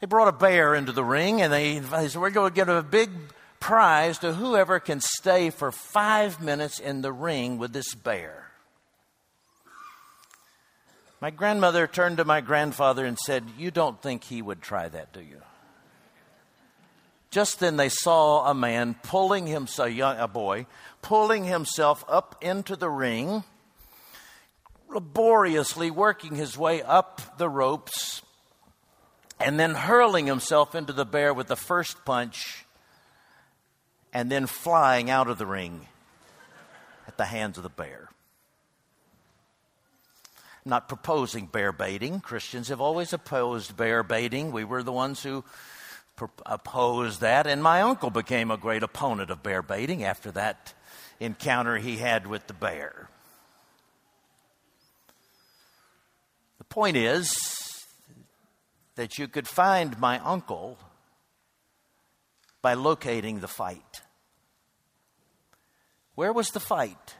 They 0.00 0.06
brought 0.06 0.28
a 0.28 0.32
bear 0.32 0.74
into 0.74 0.92
the 0.92 1.04
ring 1.04 1.42
and 1.42 1.52
they, 1.52 1.78
they 1.78 2.08
said, 2.08 2.20
We're 2.20 2.30
going 2.30 2.50
to 2.50 2.54
give 2.54 2.68
a 2.68 2.82
big 2.82 3.10
prize 3.60 4.18
to 4.18 4.32
whoever 4.32 4.80
can 4.80 5.00
stay 5.00 5.50
for 5.50 5.70
five 5.70 6.40
minutes 6.40 6.78
in 6.78 7.02
the 7.02 7.12
ring 7.12 7.58
with 7.58 7.72
this 7.72 7.94
bear. 7.94 8.50
My 11.20 11.30
grandmother 11.30 11.86
turned 11.86 12.16
to 12.16 12.24
my 12.24 12.40
grandfather 12.40 13.04
and 13.04 13.18
said, 13.18 13.44
You 13.58 13.70
don't 13.70 14.00
think 14.00 14.24
he 14.24 14.40
would 14.40 14.62
try 14.62 14.88
that, 14.88 15.12
do 15.12 15.20
you? 15.20 15.42
Just 17.30 17.60
then 17.60 17.76
they 17.76 17.90
saw 17.90 18.50
a 18.50 18.54
man 18.54 18.96
pulling 19.02 19.46
himself, 19.46 19.92
a, 19.98 20.26
boy, 20.26 20.66
pulling 21.02 21.44
himself 21.44 22.02
up 22.08 22.36
into 22.40 22.74
the 22.74 22.88
ring, 22.88 23.44
laboriously 24.92 25.90
working 25.90 26.34
his 26.34 26.56
way 26.58 26.82
up 26.82 27.38
the 27.38 27.48
ropes, 27.48 28.22
and 29.38 29.58
then 29.58 29.74
hurling 29.74 30.26
himself 30.26 30.74
into 30.74 30.92
the 30.92 31.06
bear 31.06 31.32
with 31.32 31.46
the 31.48 31.56
first 31.56 32.04
punch 32.04 32.64
and 34.12 34.30
then 34.30 34.46
flying 34.46 35.08
out 35.08 35.28
of 35.28 35.38
the 35.38 35.46
ring 35.46 35.86
at 37.06 37.16
the 37.16 37.24
hands 37.24 37.56
of 37.56 37.62
the 37.62 37.70
bear. 37.70 38.08
I'm 40.64 40.70
not 40.70 40.88
proposing 40.88 41.46
bear 41.46 41.72
baiting. 41.72 42.20
Christians 42.20 42.68
have 42.68 42.80
always 42.80 43.12
opposed 43.12 43.76
bear 43.76 44.02
baiting. 44.02 44.52
We 44.52 44.64
were 44.64 44.82
the 44.82 44.92
ones 44.92 45.22
who 45.22 45.44
opposed 46.44 47.22
that, 47.22 47.46
and 47.46 47.62
my 47.62 47.80
uncle 47.80 48.10
became 48.10 48.50
a 48.50 48.58
great 48.58 48.82
opponent 48.82 49.30
of 49.30 49.42
bear 49.42 49.62
baiting 49.62 50.04
after 50.04 50.30
that 50.32 50.74
encounter 51.18 51.78
he 51.78 51.96
had 51.96 52.26
with 52.26 52.46
the 52.46 52.52
bear. 52.52 53.08
Point 56.70 56.96
is 56.96 57.84
that 58.94 59.18
you 59.18 59.26
could 59.26 59.48
find 59.48 59.98
my 59.98 60.20
uncle 60.20 60.78
by 62.62 62.74
locating 62.74 63.40
the 63.40 63.48
fight. 63.48 64.02
Where 66.14 66.32
was 66.32 66.50
the 66.50 66.60
fight? 66.60 67.16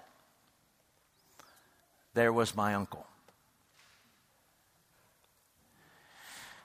There 2.15 2.33
was 2.33 2.55
my 2.55 2.75
uncle. 2.75 3.07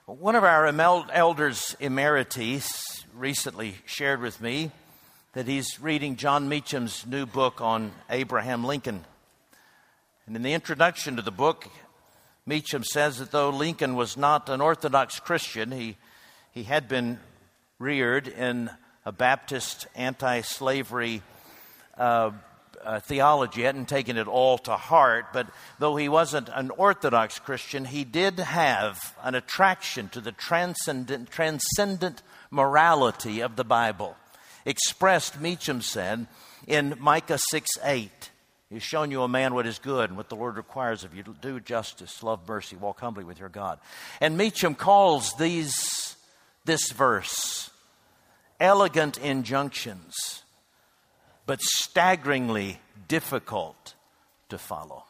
One 0.06 0.36
of 0.36 0.44
our 0.44 0.66
elders 0.66 1.74
emeritus 1.80 2.70
recently 3.12 3.74
shared 3.84 4.20
with 4.20 4.40
me 4.40 4.70
that 5.32 5.48
he's 5.48 5.80
reading 5.80 6.14
Jon 6.14 6.48
Meacham's 6.48 7.04
new 7.04 7.26
book 7.26 7.60
on 7.60 7.90
Abraham 8.08 8.62
Lincoln. 8.62 9.04
And 10.28 10.36
in 10.36 10.42
the 10.42 10.52
introduction 10.52 11.16
to 11.16 11.22
the 11.22 11.32
book, 11.32 11.68
Meacham 12.46 12.84
says 12.84 13.18
that 13.18 13.32
though 13.32 13.50
Lincoln 13.50 13.96
was 13.96 14.16
not 14.16 14.48
an 14.48 14.60
Orthodox 14.60 15.18
Christian, 15.18 15.72
he, 15.72 15.96
he 16.52 16.62
had 16.62 16.86
been 16.86 17.18
reared 17.80 18.28
in 18.28 18.70
a 19.04 19.10
Baptist 19.10 19.88
anti 19.96 20.42
slavery 20.42 21.22
uh, 21.98 22.30
uh, 22.84 23.00
theology, 23.00 23.62
hadn't 23.62 23.88
taken 23.88 24.16
it 24.16 24.28
all 24.28 24.58
to 24.58 24.76
heart, 24.76 25.26
but 25.32 25.48
though 25.80 25.96
he 25.96 26.08
wasn't 26.08 26.48
an 26.54 26.70
Orthodox 26.70 27.40
Christian, 27.40 27.84
he 27.84 28.04
did 28.04 28.38
have 28.38 29.16
an 29.24 29.34
attraction 29.34 30.08
to 30.10 30.20
the 30.20 30.30
transcendent, 30.30 31.30
transcendent 31.30 32.22
morality 32.50 33.40
of 33.40 33.56
the 33.56 33.64
Bible, 33.64 34.16
expressed, 34.64 35.40
Meacham 35.40 35.82
said, 35.82 36.28
in 36.68 36.94
Micah 37.00 37.38
6 37.38 37.68
8. 37.82 38.30
He's 38.70 38.82
shown 38.82 39.10
you 39.10 39.22
a 39.22 39.28
man 39.28 39.54
what 39.54 39.66
is 39.66 39.78
good 39.78 40.10
and 40.10 40.16
what 40.16 40.28
the 40.28 40.36
Lord 40.36 40.56
requires 40.56 41.04
of 41.04 41.14
you 41.14 41.22
to 41.22 41.34
do 41.40 41.60
justice, 41.60 42.22
love 42.22 42.48
mercy, 42.48 42.76
walk 42.76 43.00
humbly 43.00 43.22
with 43.22 43.38
your 43.38 43.48
God. 43.48 43.78
And 44.20 44.36
Meacham 44.36 44.74
calls 44.74 45.34
these, 45.34 46.16
this 46.64 46.90
verse 46.90 47.70
elegant 48.58 49.18
injunctions 49.18 50.42
but 51.44 51.60
staggeringly 51.62 52.80
difficult 53.06 53.94
to 54.48 54.58
follow. 54.58 55.04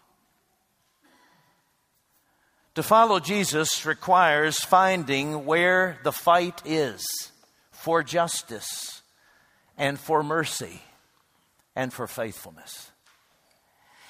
To 2.75 2.83
follow 2.83 3.21
Jesus 3.21 3.87
requires 3.87 4.61
finding 4.61 5.47
where 5.47 5.99
the 6.03 6.13
fight 6.13 6.61
is 6.67 7.07
for 7.71 8.03
justice 8.03 9.01
and 9.79 9.99
for 9.99 10.23
mercy 10.23 10.83
and 11.75 11.91
for 11.91 12.07
faithfulness. 12.07 12.91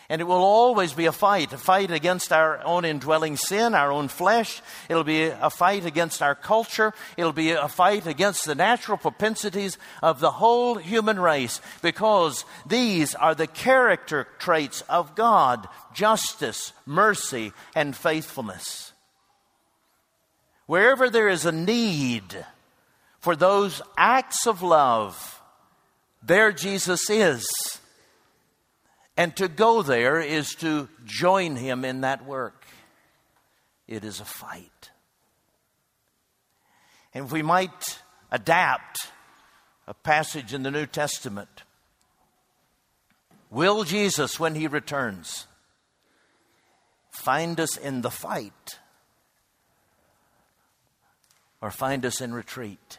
And 0.08 0.20
it 0.20 0.24
will 0.24 0.36
always 0.36 0.92
be 0.92 1.06
a 1.06 1.12
fight, 1.12 1.52
a 1.52 1.58
fight 1.58 1.90
against 1.90 2.32
our 2.32 2.64
own 2.64 2.84
indwelling 2.84 3.36
sin, 3.36 3.74
our 3.74 3.90
own 3.90 4.06
flesh. 4.06 4.62
It'll 4.88 5.02
be 5.02 5.24
a 5.24 5.50
fight 5.50 5.84
against 5.84 6.22
our 6.22 6.36
culture. 6.36 6.94
It'll 7.16 7.32
be 7.32 7.50
a 7.50 7.66
fight 7.66 8.06
against 8.06 8.44
the 8.44 8.54
natural 8.54 8.98
propensities 8.98 9.78
of 10.02 10.20
the 10.20 10.30
whole 10.30 10.76
human 10.76 11.18
race 11.18 11.60
because 11.82 12.44
these 12.66 13.16
are 13.16 13.34
the 13.34 13.48
character 13.48 14.28
traits 14.38 14.82
of 14.82 15.16
God 15.16 15.68
justice, 15.92 16.72
mercy, 16.84 17.52
and 17.74 17.96
faithfulness. 17.96 18.92
Wherever 20.66 21.08
there 21.08 21.28
is 21.28 21.46
a 21.46 21.52
need 21.52 22.44
for 23.18 23.34
those 23.34 23.80
acts 23.96 24.46
of 24.46 24.62
love, 24.62 25.40
there 26.22 26.52
Jesus 26.52 27.08
is. 27.08 27.46
And 29.16 29.34
to 29.36 29.48
go 29.48 29.82
there 29.82 30.20
is 30.20 30.54
to 30.56 30.88
join 31.04 31.56
him 31.56 31.84
in 31.84 32.02
that 32.02 32.26
work. 32.26 32.66
It 33.88 34.04
is 34.04 34.20
a 34.20 34.24
fight. 34.24 34.90
And 37.14 37.30
we 37.30 37.42
might 37.42 38.02
adapt 38.30 39.10
a 39.86 39.94
passage 39.94 40.52
in 40.52 40.64
the 40.64 40.70
New 40.70 40.86
Testament, 40.86 41.62
will 43.50 43.84
Jesus, 43.84 44.38
when 44.38 44.54
he 44.54 44.66
returns, 44.66 45.46
find 47.10 47.58
us 47.58 47.76
in 47.76 48.02
the 48.02 48.10
fight 48.10 48.78
or 51.62 51.70
find 51.70 52.04
us 52.04 52.20
in 52.20 52.34
retreat? 52.34 52.98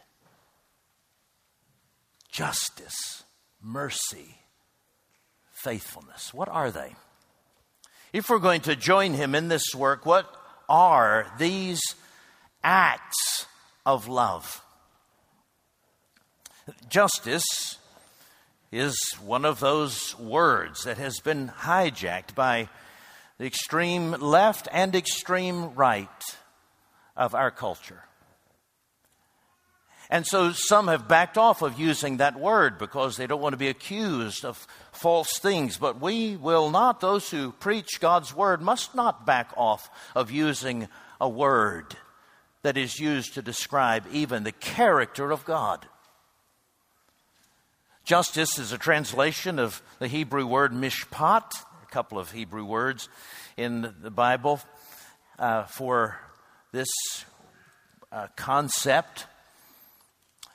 Justice, 2.31 3.23
mercy, 3.61 4.39
faithfulness. 5.61 6.33
What 6.33 6.49
are 6.49 6.71
they? 6.71 6.95
If 8.13 8.29
we're 8.29 8.39
going 8.39 8.61
to 8.61 8.75
join 8.75 9.13
him 9.13 9.35
in 9.35 9.47
this 9.47 9.75
work, 9.75 10.05
what 10.05 10.33
are 10.69 11.31
these 11.37 11.81
acts 12.63 13.45
of 13.85 14.07
love? 14.07 14.61
Justice 16.89 17.77
is 18.71 18.97
one 19.23 19.45
of 19.45 19.59
those 19.59 20.17
words 20.19 20.83
that 20.83 20.97
has 20.97 21.19
been 21.19 21.49
hijacked 21.49 22.35
by 22.35 22.69
the 23.37 23.45
extreme 23.45 24.11
left 24.11 24.67
and 24.71 24.95
extreme 24.95 25.73
right 25.75 26.07
of 27.15 27.33
our 27.33 27.51
culture. 27.51 28.03
And 30.09 30.25
so 30.25 30.53
some 30.53 30.87
have 30.87 31.07
backed 31.07 31.37
off 31.37 31.61
of 31.61 31.79
using 31.79 32.17
that 32.17 32.39
word 32.39 32.77
because 32.77 33.17
they 33.17 33.27
don't 33.27 33.41
want 33.41 33.53
to 33.53 33.57
be 33.57 33.67
accused 33.67 34.45
of 34.45 34.65
false 34.93 35.37
things. 35.37 35.77
But 35.77 35.99
we 35.99 36.37
will 36.37 36.69
not, 36.69 37.01
those 37.01 37.29
who 37.29 37.51
preach 37.51 37.99
God's 37.99 38.33
word, 38.33 38.61
must 38.61 38.95
not 38.95 39.25
back 39.25 39.51
off 39.57 39.89
of 40.15 40.31
using 40.31 40.87
a 41.19 41.27
word 41.27 41.97
that 42.61 42.77
is 42.77 42.99
used 42.99 43.33
to 43.33 43.41
describe 43.41 44.05
even 44.11 44.43
the 44.43 44.51
character 44.51 45.31
of 45.31 45.43
God. 45.43 45.85
Justice 48.05 48.57
is 48.57 48.71
a 48.71 48.77
translation 48.77 49.59
of 49.59 49.81
the 49.99 50.07
Hebrew 50.07 50.47
word 50.47 50.71
mishpat, 50.71 51.51
a 51.83 51.91
couple 51.91 52.17
of 52.17 52.31
Hebrew 52.31 52.63
words 52.63 53.09
in 53.57 53.93
the 54.01 54.11
Bible 54.11 54.61
uh, 55.37 55.63
for 55.65 56.17
this 56.71 56.87
uh, 58.09 58.27
concept. 58.37 59.25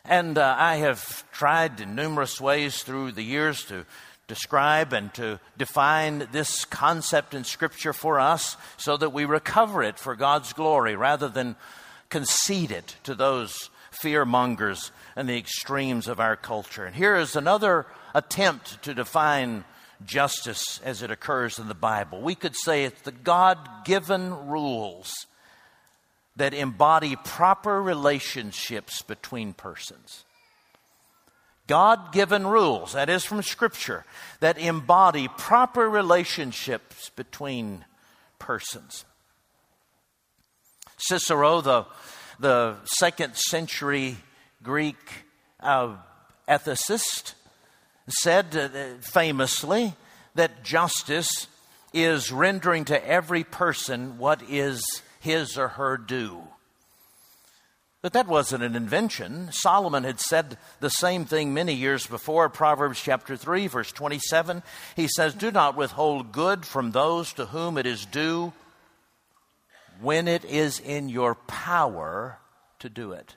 And 0.05 0.37
uh, 0.37 0.57
I 0.59 0.77
have 0.77 1.31
tried 1.33 1.81
in 1.81 1.95
numerous 1.95 2.41
ways 2.41 2.83
through 2.83 3.13
the 3.13 3.23
years 3.23 3.65
to 3.67 3.87
describe 4.27 4.93
and 4.93 5.13
to 5.15 5.39
define 5.57 6.27
this 6.33 6.65
concept 6.65 7.35
in 7.35 7.45
Scripture 7.45 7.93
for 7.93 8.19
us 8.19 8.57
so 8.79 8.97
that 8.97 9.13
we 9.13 9.25
recover 9.25 9.83
it 9.83 9.99
for 9.99 10.17
God's 10.17 10.53
glory 10.53 10.97
rather 10.97 11.29
than 11.29 11.55
concede 12.09 12.73
it 12.73 12.97
to 13.05 13.15
those 13.15 13.71
fear 13.91 14.25
mongers 14.25 14.91
and 15.15 15.29
the 15.29 15.39
extremes 15.39 16.09
of 16.09 16.19
our 16.19 16.35
culture. 16.35 16.85
And 16.85 16.97
here 16.97 17.17
is 17.17 17.37
another 17.37 17.87
attempt 18.15 18.83
to 18.83 18.95
define 18.95 19.65
justice 20.05 20.81
as 20.85 21.03
it 21.03 21.11
occurs 21.11 21.59
in 21.59 21.69
the 21.69 21.75
Bible. 21.75 22.21
We 22.21 22.35
could 22.35 22.57
say 22.57 22.85
it's 22.85 23.03
the 23.03 23.13
God 23.13 23.59
given 23.85 24.49
rules 24.49 25.27
that 26.37 26.55
embody 26.55 27.17
proper 27.17 27.83
relationships 27.83 29.03
between 29.03 29.53
persons. 29.53 30.25
God 31.67 32.13
given 32.13 32.47
rules, 32.47 32.93
that 32.93 33.09
is 33.09 33.25
from 33.25 33.43
Scripture, 33.43 34.05
that 34.41 34.59
embody 34.59 35.29
proper 35.29 35.89
relationships 35.89 37.11
between 37.11 37.85
persons. 38.39 39.05
Cicero, 40.99 41.61
the, 41.61 41.87
the 42.41 42.77
second 42.85 43.37
century 43.37 44.17
Greek 44.63 44.97
uh, 45.61 45.97
ethicist, 46.49 47.35
said 48.09 48.57
uh, 48.57 48.69
famously 49.01 49.95
that 50.35 50.65
justice 50.65 51.47
is 51.93 52.33
rendering 52.33 52.85
to 52.87 53.09
every 53.09 53.45
person 53.45 54.19
what 54.19 54.43
is 54.49 54.83
his 55.23 55.57
or 55.57 55.69
her 55.69 55.97
due. 55.97 56.43
But 58.03 58.15
that 58.15 58.27
wasn't 58.27 58.65
an 58.65 58.75
invention. 58.75 59.51
Solomon 59.53 60.03
had 60.03 60.19
said 60.19 60.59
the 60.81 60.91
same 60.91 61.25
thing 61.25 61.55
many 61.55 61.73
years 61.73 62.05
before. 62.05 62.49
Proverbs 62.49 63.01
chapter 63.01 63.37
3, 63.37 63.69
verse 63.69 63.93
27. 63.93 64.65
He 64.97 65.07
says, 65.07 65.35
Do 65.35 65.53
not 65.53 65.77
withhold 65.77 66.33
good 66.33 66.67
from 66.67 66.91
those 66.91 67.33
to 67.35 67.47
whom 67.47 67.79
it 67.79 67.87
is 67.87 68.05
due 68.05 68.53
when 70.01 70.27
it 70.27 70.45
is 70.45 70.81
in 70.81 71.09
your 71.09 71.37
power 71.37 72.39
to 72.81 72.89
do 72.89 73.13
it. 73.13 73.37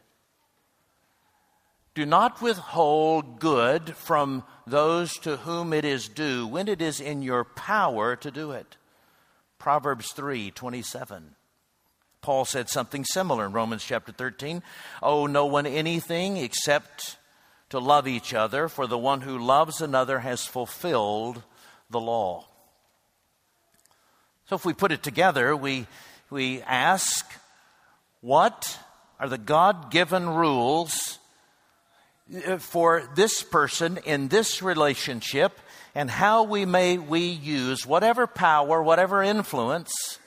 Do 1.93 2.05
not 2.07 2.41
withhold 2.41 3.39
good 3.39 3.95
from 3.95 4.43
those 4.65 5.13
to 5.19 5.37
whom 5.37 5.73
it 5.73 5.85
is 5.85 6.09
due 6.09 6.47
when 6.47 6.67
it 6.67 6.81
is 6.81 6.99
in 6.99 7.21
your 7.21 7.43
power 7.43 8.15
to 8.15 8.31
do 8.31 8.51
it. 8.51 8.77
Proverbs 9.59 10.11
3 10.11 10.49
27. 10.49 11.34
Paul 12.25 12.43
said 12.43 12.69
something 12.69 13.05
similar 13.05 13.45
in 13.45 13.51
Romans 13.51 13.85
chapter 13.85 14.11
13. 14.11 14.63
Owe 15.03 15.27
no 15.27 15.45
one 15.45 15.67
anything 15.67 16.37
except 16.37 17.17
to 17.69 17.77
love 17.77 18.07
each 18.07 18.33
other, 18.33 18.67
for 18.67 18.87
the 18.87 18.97
one 18.97 19.21
who 19.21 19.37
loves 19.37 19.79
another 19.79 20.17
has 20.21 20.43
fulfilled 20.43 21.43
the 21.91 21.99
law. 21.99 22.47
So 24.49 24.55
if 24.55 24.65
we 24.65 24.73
put 24.73 24.91
it 24.91 25.03
together, 25.03 25.55
we, 25.55 25.85
we 26.31 26.63
ask, 26.63 27.31
what 28.21 28.79
are 29.19 29.29
the 29.29 29.37
God 29.37 29.91
given 29.91 30.27
rules 30.27 31.19
uh, 32.47 32.57
for 32.57 33.07
this 33.13 33.43
person 33.43 33.99
in 34.03 34.29
this 34.29 34.63
relationship 34.63 35.59
and 35.93 36.09
how 36.09 36.41
we 36.41 36.65
may 36.65 36.97
we 36.97 37.19
use 37.19 37.85
whatever 37.85 38.25
power, 38.25 38.81
whatever 38.81 39.21
influence, 39.21 40.17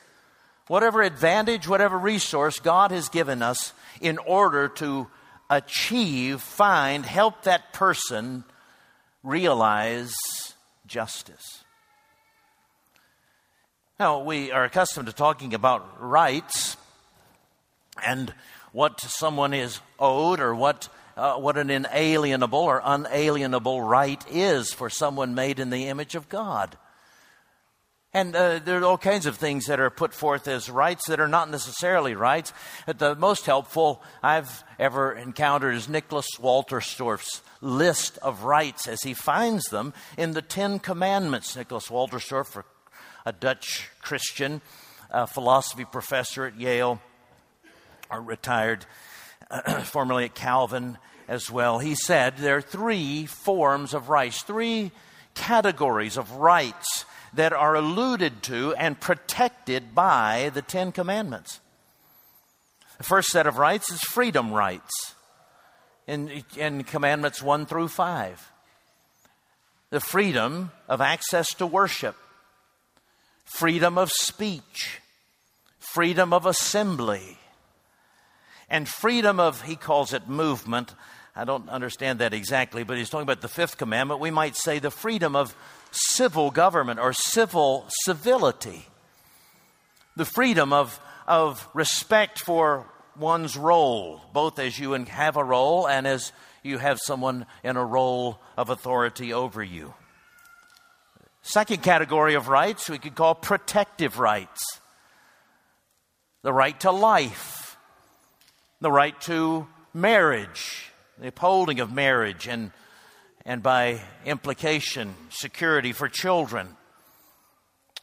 whatever 0.69 1.03
advantage, 1.03 1.67
whatever 1.67 1.99
resource 1.99 2.61
God 2.61 2.91
has 2.91 3.09
given 3.09 3.43
us 3.43 3.73
in 4.01 4.19
order 4.19 4.69
to 4.69 5.09
achieve, 5.51 6.41
find, 6.41 7.05
help 7.05 7.43
that 7.43 7.73
person 7.73 8.45
realize 9.23 10.15
justice. 10.87 11.65
Now, 13.99 14.23
we 14.23 14.53
are 14.53 14.65
accustomed 14.65 15.09
to 15.09 15.13
talking 15.13 15.55
about 15.55 16.01
rights 16.01 16.77
and 18.07 18.33
what 18.73 19.01
someone 19.01 19.53
is 19.53 19.81
owed 19.99 20.39
or 20.39 20.55
what 20.55 20.89
uh, 21.17 21.35
what 21.35 21.59
an 21.59 21.69
inalienable 21.69 22.61
or 22.61 22.81
unalienable 22.85 23.83
right 23.83 24.25
is 24.31 24.73
for 24.73 24.89
someone 24.89 25.35
made 25.35 25.59
in 25.59 25.71
the 25.71 25.89
image 25.89 26.15
of 26.15 26.29
God. 26.29 26.77
And 28.15 28.35
uh, 28.35 28.61
there 28.61 28.81
are 28.81 28.85
all 28.85 28.97
kinds 28.97 29.27
of 29.27 29.37
things 29.37 29.67
that 29.67 29.81
are 29.81 29.91
put 29.91 30.15
forth 30.15 30.49
as 30.49 30.71
rights 30.71 31.09
that 31.09 31.21
are 31.21 31.29
not 31.29 31.51
necessarily 31.51 32.15
rights. 32.15 32.55
But 32.87 32.99
the 32.99 33.15
most 33.15 33.45
helpful 33.45 34.03
I've 34.23 34.65
ever 34.79 35.13
encountered 35.13 35.75
is 35.75 35.91
Nicholas 35.91 36.27
Wolterstorff's 36.39 37.43
list 37.61 38.17
of 38.19 38.45
rights 38.45 38.89
as 38.89 39.03
he 39.03 39.13
finds 39.13 39.67
them 39.67 39.93
in 40.17 40.33
the 40.33 40.41
Ten 40.41 40.79
Commandments. 40.79 41.55
Nicholas 41.55 41.89
Wolterstorff, 41.89 42.63
a 43.27 43.33
Dutch 43.33 43.91
Christian, 44.01 44.63
a 45.11 45.27
philosophy 45.27 45.85
professor 45.85 46.47
at 46.47 46.59
Yale, 46.59 47.03
or 48.11 48.23
retired, 48.23 48.87
formerly 49.85 50.25
at 50.25 50.35
Calvin, 50.35 50.97
as 51.29 51.51
well. 51.51 51.79
He 51.79 51.95
said 51.95 52.39
there 52.39 52.57
are 52.57 52.63
three 52.63 53.27
forms 53.27 53.93
of 53.93 54.09
rights, 54.09 54.43
three 54.43 54.93
categories 55.35 56.17
of 56.17 56.33
rights 56.33 57.05
that 57.35 57.53
are 57.53 57.75
alluded 57.75 58.43
to 58.45 58.75
and 58.75 59.01
protected 59.01 59.95
by 59.95 60.51
the 60.55 60.63
Ten 60.63 60.93
Commandments. 60.93 61.61
The 62.99 63.05
first 63.05 63.29
set 63.29 63.47
of 63.47 63.59
rights 63.59 63.91
is 63.91 64.01
freedom 64.01 64.53
rights 64.53 65.15
in, 66.07 66.43
in 66.57 66.85
Commandments 66.85 67.43
1 67.43 67.67
through 67.67 67.89
5. 67.89 68.53
The 69.91 70.01
freedom 70.01 70.73
of 70.89 71.01
access 71.01 71.55
to 71.55 71.67
worship, 71.67 72.17
freedom 73.45 73.97
of 73.97 74.11
speech, 74.11 75.01
freedom 75.79 76.33
of 76.33 76.45
assembly, 76.45 77.39
and 78.69 78.89
freedom 78.89 79.41
of, 79.41 79.63
he 79.63 79.77
calls 79.77 80.13
it 80.13 80.29
movement. 80.29 80.95
I 81.35 81.45
don't 81.45 81.69
understand 81.69 82.19
that 82.19 82.35
exactly, 82.35 82.83
but 82.83 82.99
he's 82.99 83.09
talking 83.09 83.23
about 83.23 83.41
the 83.41 83.49
fifth 83.49 83.79
commandment. 83.79 84.21
We 84.21 84.31
might 84.31 84.57
say 84.57 84.79
the 84.79 84.91
freedom 84.91 85.37
of 85.37 85.55
civil 85.91 86.51
government 86.51 87.01
or 87.01 87.13
civil 87.13 87.87
civility, 88.05 88.87
the 90.17 90.25
freedom 90.25 90.73
of, 90.73 91.01
of 91.27 91.69
respect 91.75 92.41
for 92.41 92.87
one's 93.19 93.57
role, 93.57 94.21
both 94.33 94.59
as 94.59 94.79
you 94.79 94.93
have 94.93 95.37
a 95.37 95.45
role 95.45 95.89
and 95.89 96.07
as 96.07 96.33
you 96.63 96.79
have 96.79 96.99
someone 97.03 97.47
in 97.63 97.77
a 97.77 97.85
role 97.85 98.41
of 98.57 98.71
authority 98.71 99.33
over 99.33 99.63
you. 99.63 99.95
Second 101.43 101.83
category 101.83 102.35
of 102.35 102.49
rights 102.49 102.91
we 102.91 102.99
could 102.99 103.15
call 103.15 103.35
protective 103.35 104.19
rights. 104.19 104.63
The 106.43 106.53
right 106.53 106.79
to 106.81 106.91
life, 106.91 107.77
the 108.81 108.93
right 108.93 109.19
to 109.23 109.67
marriage, 109.95 110.93
the 111.19 111.29
upholding 111.29 111.81
of 111.81 111.93
marriage 111.93 112.47
and, 112.47 112.71
and 113.49 113.63
by 113.63 113.99
implication, 114.27 115.15
security 115.31 115.95
for 115.95 116.07
children, 116.07 116.69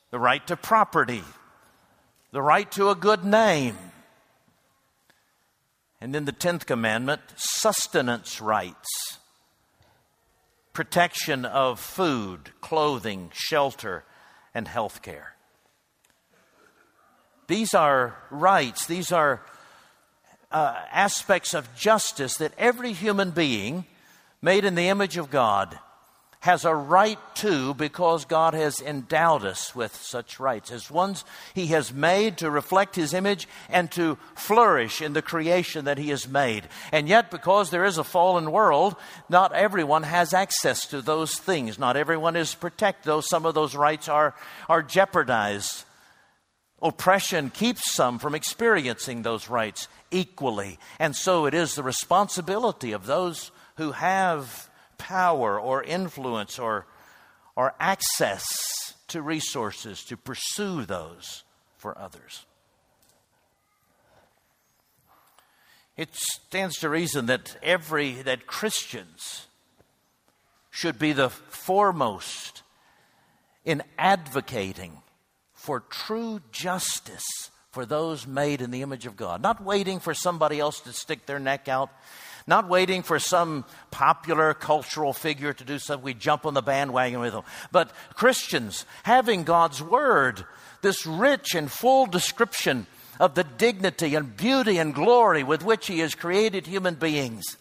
the 0.10 0.18
right 0.18 0.46
to 0.48 0.58
property, 0.58 1.22
the 2.32 2.42
right 2.42 2.72
to 2.72 2.90
a 2.90 2.96
good 2.96 3.24
name. 3.24 3.78
And 6.02 6.16
then 6.16 6.26
the 6.26 6.34
10th 6.34 6.66
commandment 6.66 7.22
sustenance 7.36 8.42
rights, 8.42 9.20
protection 10.74 11.46
of 11.46 11.80
food, 11.80 12.50
clothing, 12.60 13.30
shelter, 13.32 14.04
and 14.56 14.68
health 14.68 15.04
care. 15.04 15.36
These 17.46 17.76
are 17.76 18.18
rights, 18.32 18.88
these 18.88 19.12
are 19.12 19.46
uh, 20.52 20.76
aspects 20.92 21.54
of 21.54 21.76
justice 21.76 22.38
that 22.38 22.54
every 22.58 22.94
human 22.94 23.30
being 23.30 23.86
made 24.42 24.66
in 24.66 24.76
the 24.76 24.90
image 24.90 25.18
of 25.18 25.30
God 25.30 25.80
has 26.46 26.64
a 26.64 26.76
right 26.76 27.18
to 27.34 27.74
because 27.74 28.24
God 28.24 28.54
has 28.54 28.80
endowed 28.80 29.44
us 29.44 29.76
with 29.76 29.96
such 29.96 30.40
rights 30.40 30.72
as 30.72 30.92
ones 30.92 31.26
He 31.56 31.68
has 31.68 31.92
made 31.92 32.38
to 32.38 32.52
reflect 32.52 32.96
His 32.96 33.16
image 33.16 33.48
and 33.68 33.92
to 33.94 34.20
flourish 34.36 35.02
in 35.02 35.14
the 35.14 35.24
creation 35.24 35.86
that 35.86 35.98
He 35.98 36.10
has 36.10 36.28
made. 36.28 36.68
And 36.92 37.10
yet, 37.10 37.32
because 37.32 37.72
there 37.72 37.84
is 37.84 37.98
a 37.98 38.04
fallen 38.04 38.52
world, 38.52 38.96
not 39.28 39.54
everyone 39.54 40.04
has 40.04 40.36
access 40.36 40.86
to 40.90 41.02
those 41.02 41.34
things. 41.34 41.80
Not 41.80 41.98
everyone 41.98 42.36
is 42.36 42.54
protected, 42.54 43.06
though 43.06 43.22
some 43.22 43.48
of 43.48 43.56
those 43.56 43.76
rights 43.76 44.08
are, 44.08 44.36
are 44.70 44.84
jeopardized. 44.84 45.84
Oppression 46.80 47.50
keeps 47.50 47.96
some 47.96 48.20
from 48.20 48.36
experiencing 48.36 49.24
those 49.24 49.50
rights 49.50 49.88
equally. 50.12 50.78
And 51.00 51.16
so 51.16 51.48
it 51.48 51.56
is 51.56 51.74
the 51.74 51.82
responsibility 51.82 52.92
of 52.92 53.08
those 53.08 53.50
who 53.76 53.92
have 53.92 54.70
power 54.98 55.60
or 55.60 55.84
influence 55.84 56.58
or, 56.60 56.86
or 57.56 57.74
access 57.80 58.46
to 59.08 59.22
resources 59.22 60.04
to 60.06 60.18
pursue 60.18 60.86
those 60.86 61.44
for 61.78 61.98
others. 61.98 62.46
It 65.98 66.10
stands 66.14 66.78
to 66.80 66.90
reason 66.90 67.28
that 67.28 67.58
every 67.64 68.22
that 68.24 68.48
Christians 68.48 69.48
should 70.70 71.00
be 71.00 71.14
the 71.14 71.30
foremost 71.30 72.64
in 73.64 73.82
advocating 73.98 75.02
for 75.54 75.80
true 75.80 76.42
justice 76.52 77.24
for 77.72 77.86
those 77.86 78.28
made 78.28 78.62
in 78.62 78.72
the 78.72 78.82
image 78.82 79.06
of 79.06 79.16
God. 79.16 79.42
Not 79.42 79.64
waiting 79.64 80.00
for 80.00 80.14
somebody 80.14 80.60
else 80.60 80.82
to 80.82 80.94
stick 80.94 81.26
their 81.26 81.40
neck 81.40 81.68
out, 81.70 81.90
not 82.48 82.70
waiting 82.70 83.02
for 83.02 83.20
some 83.20 83.66
popular 83.92 84.54
cultural 84.54 85.14
figure 85.14 85.54
to 85.54 85.64
do 85.64 85.80
something. 85.80 86.04
We 86.04 86.14
jump 86.14 86.46
on 86.46 86.54
the 86.54 86.62
bandwagon 86.62 87.20
with 87.20 87.34
them. 87.34 87.44
But 87.72 87.92
Christians, 88.14 88.86
having 89.04 89.44
God's 89.44 89.82
Word, 89.82 90.46
this 90.82 91.06
rich 91.06 91.56
and 91.56 91.72
full 91.72 92.06
description 92.06 92.86
of 93.20 93.34
the 93.34 93.44
dignity 93.44 94.16
and 94.16 94.36
beauty 94.36 94.78
and 94.78 94.94
glory 94.94 95.44
with 95.44 95.64
which 95.64 95.88
He 95.88 96.00
has 96.00 96.14
created 96.16 96.68
human 96.68 96.96
beings. 96.96 97.58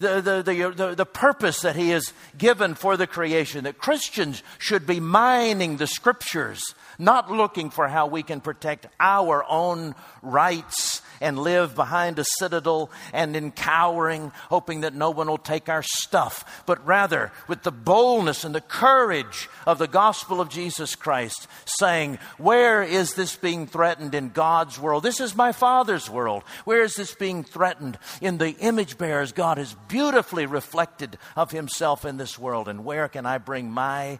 The, 0.00 0.20
the, 0.20 0.42
the, 0.44 0.94
the, 0.94 1.04
purpose 1.04 1.62
that 1.62 1.74
he 1.74 1.88
has 1.88 2.12
given 2.36 2.76
for 2.76 2.96
the 2.96 3.08
creation, 3.08 3.64
that 3.64 3.78
Christians 3.78 4.44
should 4.58 4.86
be 4.86 5.00
mining 5.00 5.76
the 5.76 5.88
scriptures 5.88 6.62
not 6.98 7.30
looking 7.30 7.70
for 7.70 7.88
how 7.88 8.06
we 8.06 8.22
can 8.22 8.40
protect 8.40 8.86
our 9.00 9.44
own 9.48 9.96
rights 10.22 11.02
and 11.20 11.38
live 11.38 11.74
behind 11.74 12.18
a 12.18 12.24
citadel 12.38 12.90
and 13.12 13.36
in 13.36 13.50
cowering, 13.50 14.32
hoping 14.48 14.82
that 14.82 14.94
no 14.94 15.10
one 15.10 15.28
will 15.28 15.38
take 15.38 15.68
our 15.68 15.82
stuff, 15.82 16.62
but 16.66 16.84
rather 16.86 17.32
with 17.46 17.62
the 17.62 17.72
boldness 17.72 18.44
and 18.44 18.54
the 18.54 18.60
courage 18.60 19.48
of 19.66 19.78
the 19.78 19.88
gospel 19.88 20.40
of 20.40 20.48
Jesus 20.48 20.94
Christ, 20.94 21.46
saying, 21.64 22.18
Where 22.36 22.82
is 22.82 23.14
this 23.14 23.36
being 23.36 23.66
threatened 23.66 24.14
in 24.14 24.30
God's 24.30 24.78
world? 24.78 25.02
This 25.02 25.20
is 25.20 25.34
my 25.34 25.52
Father's 25.52 26.08
world. 26.08 26.42
Where 26.64 26.82
is 26.82 26.94
this 26.94 27.14
being 27.14 27.44
threatened 27.44 27.98
in 28.20 28.38
the 28.38 28.56
image 28.58 28.98
bearers 28.98 29.32
God 29.32 29.58
has 29.58 29.74
beautifully 29.88 30.46
reflected 30.46 31.18
of 31.36 31.50
Himself 31.50 32.04
in 32.04 32.16
this 32.16 32.38
world? 32.38 32.68
And 32.68 32.84
where 32.84 33.08
can 33.08 33.26
I 33.26 33.38
bring 33.38 33.70
my 33.70 34.18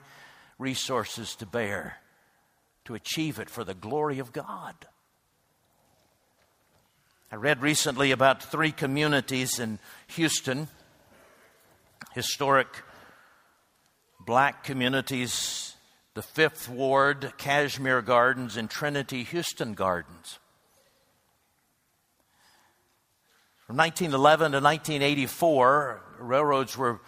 resources 0.59 1.35
to 1.37 1.47
bear? 1.47 1.99
to 2.89 2.95
achieve 2.95 3.39
it 3.39 3.51
for 3.51 3.65
the 3.65 3.75
glory 3.75 4.19
of 4.19 4.33
God. 4.33 4.75
I 7.31 7.37
read 7.37 7.61
recently 7.61 8.11
about 8.11 8.43
three 8.43 8.73
communities 8.73 9.59
in 9.59 9.79
Houston, 10.09 10.69
historic 12.14 12.69
black 14.19 14.64
communities, 14.64 15.75
the 16.14 16.23
Fifth 16.23 16.71
Ward, 16.71 17.35
Kashmere 17.37 18.01
Gardens, 18.01 18.57
and 18.57 18.71
Trinity 18.71 19.25
Houston 19.25 19.75
Gardens. 19.75 20.38
From 23.67 23.77
1911 23.77 24.53
to 24.53 24.61
1984, 24.61 26.03
railroads 26.21 26.79
were, 26.79 26.99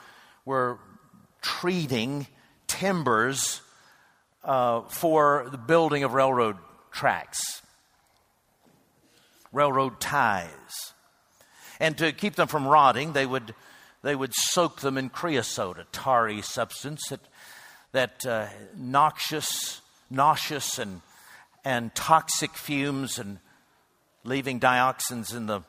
were 0.45 0.79
treating 1.41 2.27
timbers 2.67 3.63
uh, 4.45 4.83
for 4.83 5.49
the 5.51 5.57
building 5.57 6.05
of 6.05 6.13
railroad 6.13 6.59
tracks, 6.91 7.60
railroad 9.53 10.01
ties. 10.01 10.93
And 11.79 11.97
to 11.99 12.13
keep 12.13 12.35
them 12.35 12.49
from 12.49 12.67
rotting, 12.67 13.13
they 13.13 13.27
would, 13.27 13.55
they 14.03 14.15
would 14.15 14.35
soak 14.35 14.81
them 14.81 14.99
in 14.99 15.09
creosote, 15.09 15.79
a 15.79 15.85
tarry 15.93 16.43
substance 16.43 17.01
that, 17.09 17.21
that 17.93 18.27
uh, 18.27 18.47
noxious, 18.77 19.81
nauseous 20.11 20.79
and, 20.79 21.01
and 21.65 21.95
toxic 21.95 22.53
fumes 22.53 23.19
and 23.19 23.39
leaving 24.25 24.61
dioxins 24.61 25.35
in 25.35 25.47
the, 25.47 25.63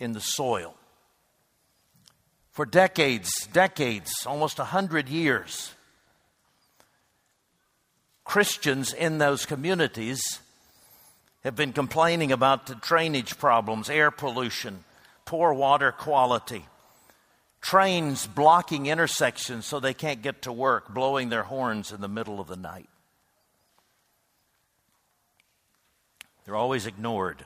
in 0.00 0.12
the 0.12 0.20
soil. 0.20 0.74
For 2.50 2.66
decades, 2.66 3.30
decades, 3.52 4.10
almost 4.26 4.58
a 4.58 4.64
hundred 4.64 5.08
years, 5.08 5.74
Christians 8.24 8.92
in 8.92 9.18
those 9.18 9.46
communities 9.46 10.20
have 11.44 11.56
been 11.56 11.72
complaining 11.72 12.32
about 12.32 12.66
the 12.66 12.74
drainage 12.74 13.38
problems, 13.38 13.88
air 13.88 14.10
pollution, 14.10 14.84
poor 15.24 15.52
water 15.52 15.92
quality, 15.92 16.64
trains 17.60 18.26
blocking 18.26 18.86
intersections 18.86 19.66
so 19.66 19.78
they 19.78 19.94
can't 19.94 20.22
get 20.22 20.42
to 20.42 20.52
work, 20.52 20.92
blowing 20.92 21.28
their 21.28 21.44
horns 21.44 21.92
in 21.92 22.00
the 22.00 22.08
middle 22.08 22.40
of 22.40 22.48
the 22.48 22.56
night. 22.56 22.88
They're 26.44 26.56
always 26.56 26.86
ignored. 26.86 27.44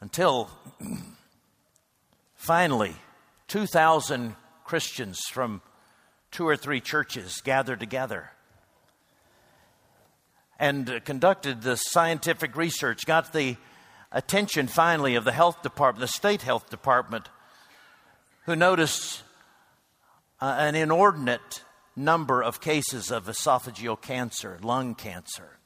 Until 0.00 0.50
finally, 2.34 2.94
2,000 3.48 4.34
Christians 4.64 5.20
from 5.30 5.62
two 6.30 6.46
or 6.46 6.56
three 6.56 6.80
churches 6.80 7.40
gathered 7.40 7.80
together 7.80 8.30
and 10.60 11.02
conducted 11.06 11.62
the 11.62 11.74
scientific 11.74 12.54
research, 12.54 13.06
got 13.06 13.32
the 13.32 13.56
attention 14.12 14.68
finally 14.68 15.14
of 15.14 15.24
the 15.24 15.32
health 15.32 15.62
department, 15.62 16.02
the 16.02 16.06
state 16.06 16.42
health 16.42 16.68
department, 16.68 17.30
who 18.44 18.54
noticed 18.54 19.22
uh, 20.38 20.56
an 20.58 20.74
inordinate 20.74 21.64
number 21.96 22.42
of 22.42 22.60
cases 22.60 23.10
of 23.10 23.24
esophageal 23.24 24.00
cancer, 24.00 24.58
lung 24.62 24.94
cancer, 24.94 25.58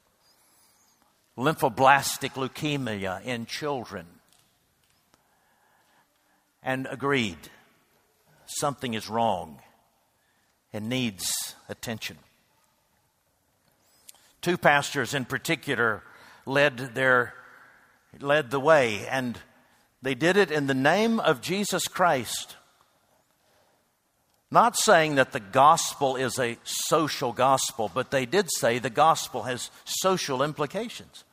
lymphoblastic 1.37 2.31
leukemia 2.31 3.21
in 3.25 3.45
children, 3.45 4.05
and 6.63 6.87
agreed 6.89 7.37
something 8.45 8.93
is 8.93 9.09
wrong 9.09 9.59
and 10.71 10.87
needs 10.87 11.55
attention. 11.67 12.17
Two 14.45 14.59
pastors 14.59 15.15
in 15.15 15.25
particular 15.25 16.03
led 16.45 16.77
their 16.93 17.33
led 18.19 18.51
the 18.51 18.59
way 18.59 19.07
and 19.07 19.39
they 20.03 20.13
did 20.13 20.37
it 20.37 20.51
in 20.51 20.67
the 20.67 20.75
name 20.75 21.19
of 21.19 21.41
Jesus 21.41 21.87
Christ. 21.87 22.55
Not 24.51 24.77
saying 24.77 25.15
that 25.15 25.31
the 25.31 25.39
gospel 25.39 26.15
is 26.15 26.37
a 26.37 26.59
social 26.63 27.33
gospel, 27.33 27.89
but 27.91 28.11
they 28.11 28.27
did 28.27 28.51
say 28.51 28.77
the 28.77 28.91
gospel 28.91 29.41
has 29.41 29.71
social 29.83 30.43
implications. 30.43 31.23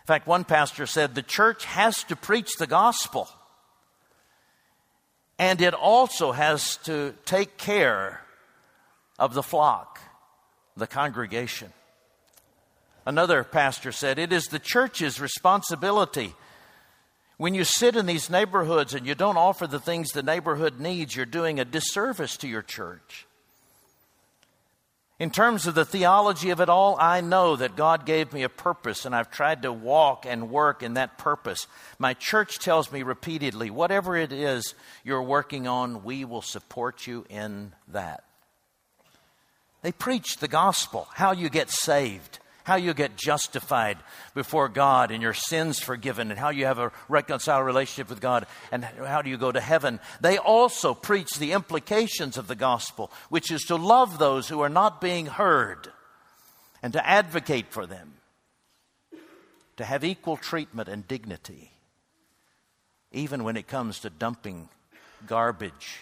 In 0.00 0.06
fact, 0.06 0.26
one 0.26 0.44
pastor 0.44 0.86
said 0.86 1.14
the 1.14 1.22
church 1.22 1.66
has 1.66 2.04
to 2.04 2.16
preach 2.16 2.56
the 2.56 2.66
gospel 2.66 3.28
and 5.38 5.60
it 5.60 5.74
also 5.74 6.32
has 6.32 6.78
to 6.84 7.12
take 7.26 7.58
care 7.58 8.22
of 9.18 9.34
the 9.34 9.42
flock, 9.42 10.00
the 10.74 10.86
congregation. 10.86 11.70
Another 13.04 13.42
pastor 13.44 13.92
said, 13.92 14.18
It 14.18 14.32
is 14.32 14.44
the 14.44 14.58
church's 14.58 15.20
responsibility. 15.20 16.34
When 17.36 17.54
you 17.54 17.64
sit 17.64 17.96
in 17.96 18.06
these 18.06 18.30
neighborhoods 18.30 18.94
and 18.94 19.06
you 19.06 19.14
don't 19.14 19.36
offer 19.36 19.66
the 19.66 19.80
things 19.80 20.10
the 20.10 20.22
neighborhood 20.22 20.78
needs, 20.78 21.16
you're 21.16 21.26
doing 21.26 21.58
a 21.58 21.64
disservice 21.64 22.36
to 22.38 22.48
your 22.48 22.62
church. 22.62 23.26
In 25.18 25.30
terms 25.30 25.66
of 25.66 25.74
the 25.74 25.84
theology 25.84 26.50
of 26.50 26.60
it 26.60 26.68
all, 26.68 26.96
I 26.98 27.20
know 27.20 27.54
that 27.54 27.76
God 27.76 28.06
gave 28.06 28.32
me 28.32 28.42
a 28.42 28.48
purpose 28.48 29.04
and 29.04 29.14
I've 29.14 29.30
tried 29.30 29.62
to 29.62 29.72
walk 29.72 30.26
and 30.26 30.50
work 30.50 30.82
in 30.82 30.94
that 30.94 31.16
purpose. 31.16 31.68
My 31.98 32.14
church 32.14 32.58
tells 32.58 32.90
me 32.90 33.04
repeatedly 33.04 33.70
whatever 33.70 34.16
it 34.16 34.32
is 34.32 34.74
you're 35.04 35.22
working 35.22 35.68
on, 35.68 36.02
we 36.02 36.24
will 36.24 36.42
support 36.42 37.06
you 37.06 37.24
in 37.28 37.72
that. 37.88 38.24
They 39.82 39.92
preach 39.92 40.38
the 40.38 40.48
gospel, 40.48 41.06
how 41.14 41.32
you 41.32 41.48
get 41.48 41.70
saved, 41.70 42.40
how 42.64 42.76
you 42.76 42.94
get 42.94 43.16
justified 43.16 43.98
before 44.34 44.68
God 44.68 45.10
and 45.10 45.22
your 45.22 45.34
sins 45.34 45.80
forgiven, 45.80 46.30
and 46.30 46.38
how 46.38 46.50
you 46.50 46.66
have 46.66 46.78
a 46.78 46.92
reconciled 47.08 47.66
relationship 47.66 48.08
with 48.08 48.20
God, 48.20 48.46
and 48.70 48.84
how 48.84 49.22
do 49.22 49.30
you 49.30 49.36
go 49.36 49.52
to 49.52 49.60
heaven. 49.60 50.00
They 50.20 50.38
also 50.38 50.94
preach 50.94 51.34
the 51.34 51.52
implications 51.52 52.36
of 52.36 52.48
the 52.48 52.54
gospel, 52.54 53.10
which 53.28 53.50
is 53.50 53.62
to 53.64 53.76
love 53.76 54.18
those 54.18 54.48
who 54.48 54.60
are 54.60 54.68
not 54.68 55.00
being 55.00 55.26
heard 55.26 55.88
and 56.82 56.92
to 56.92 57.06
advocate 57.06 57.66
for 57.70 57.86
them, 57.86 58.14
to 59.76 59.84
have 59.84 60.04
equal 60.04 60.36
treatment 60.36 60.88
and 60.88 61.06
dignity, 61.06 61.70
even 63.12 63.44
when 63.44 63.56
it 63.56 63.68
comes 63.68 64.00
to 64.00 64.10
dumping 64.10 64.68
garbage 65.26 66.00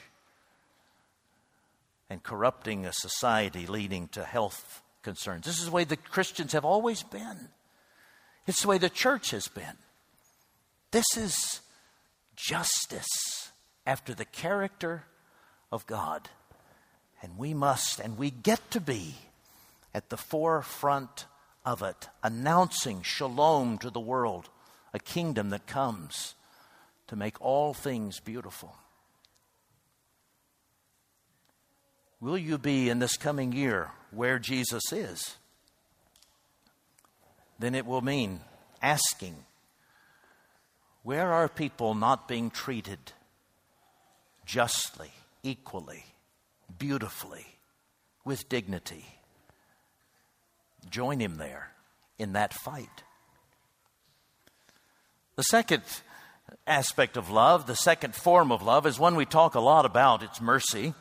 and 2.09 2.23
corrupting 2.23 2.87
a 2.87 2.93
society 2.93 3.67
leading 3.67 4.09
to 4.09 4.25
health 4.25 4.83
concerns. 5.03 5.47
This 5.47 5.59
is 5.59 5.67
the 5.67 5.71
way 5.71 5.85
the 5.85 5.97
Christians 5.97 6.53
have 6.53 6.65
always 6.65 7.03
been. 7.03 7.49
It's 8.47 8.63
the 8.63 8.69
way 8.69 8.79
the 8.79 8.91
church 8.91 9.31
has 9.31 9.49
been. 9.49 9.77
This 10.91 11.17
is 11.17 11.61
justice 12.37 13.51
after 13.87 14.15
the 14.15 14.25
character 14.25 15.05
of 15.71 15.87
God. 15.87 16.29
And 17.23 17.37
we 17.37 17.55
must, 17.55 18.01
and 18.01 18.17
we 18.17 18.31
get 18.31 18.71
to 18.71 18.81
be 18.81 19.15
at 19.95 20.09
the 20.09 20.17
forefront 20.17 21.27
of 21.65 21.83
it, 21.83 22.09
announcing 22.23 23.03
shalom 23.03 23.79
to 23.79 23.91
the 23.91 24.01
world, 24.01 24.49
a 24.95 24.99
kingdom 24.99 25.51
that 25.51 25.67
comes 25.67 26.35
to 27.09 27.17
make 27.17 27.41
all 27.41 27.75
things 27.75 28.21
beautiful. 28.21 28.75
Will 32.21 32.37
you 32.37 32.59
be 32.59 32.91
in 32.91 32.99
this 32.99 33.17
coming 33.17 33.53
year 33.53 33.91
where 34.11 34.39
Jesus 34.39 34.93
is, 34.93 35.37
then 37.59 37.75
it 37.75 37.87
will 37.87 38.03
mean 38.03 38.41
asking, 38.83 39.37
where 41.03 41.33
are 41.33 41.49
people 41.49 41.95
not 41.95 42.29
being 42.29 42.51
treated 42.51 42.99
justly, 44.45 45.11
equally, 45.43 46.05
beautifully, 46.79 47.47
with 48.25 48.49
dignity? 48.51 49.07
Join 50.91 51.21
him 51.21 51.37
there 51.37 51.71
in 52.19 52.35
that 52.35 52.53
fight. 52.53 53.03
The 55.37 55.43
second 55.45 55.83
aspect 56.67 57.17
of 57.17 57.31
love, 57.31 57.67
the 57.67 57.77
second 57.77 58.15
form 58.15 58.53
of 58.53 58.63
love, 58.63 58.87
is 58.87 58.99
one 58.99 59.17
we 59.17 59.25
talk 59.25 59.55
a 59.55 59.61
lot 59.61 59.87
about 59.87 60.23
it's 60.23 60.41
mercy. 60.41 60.93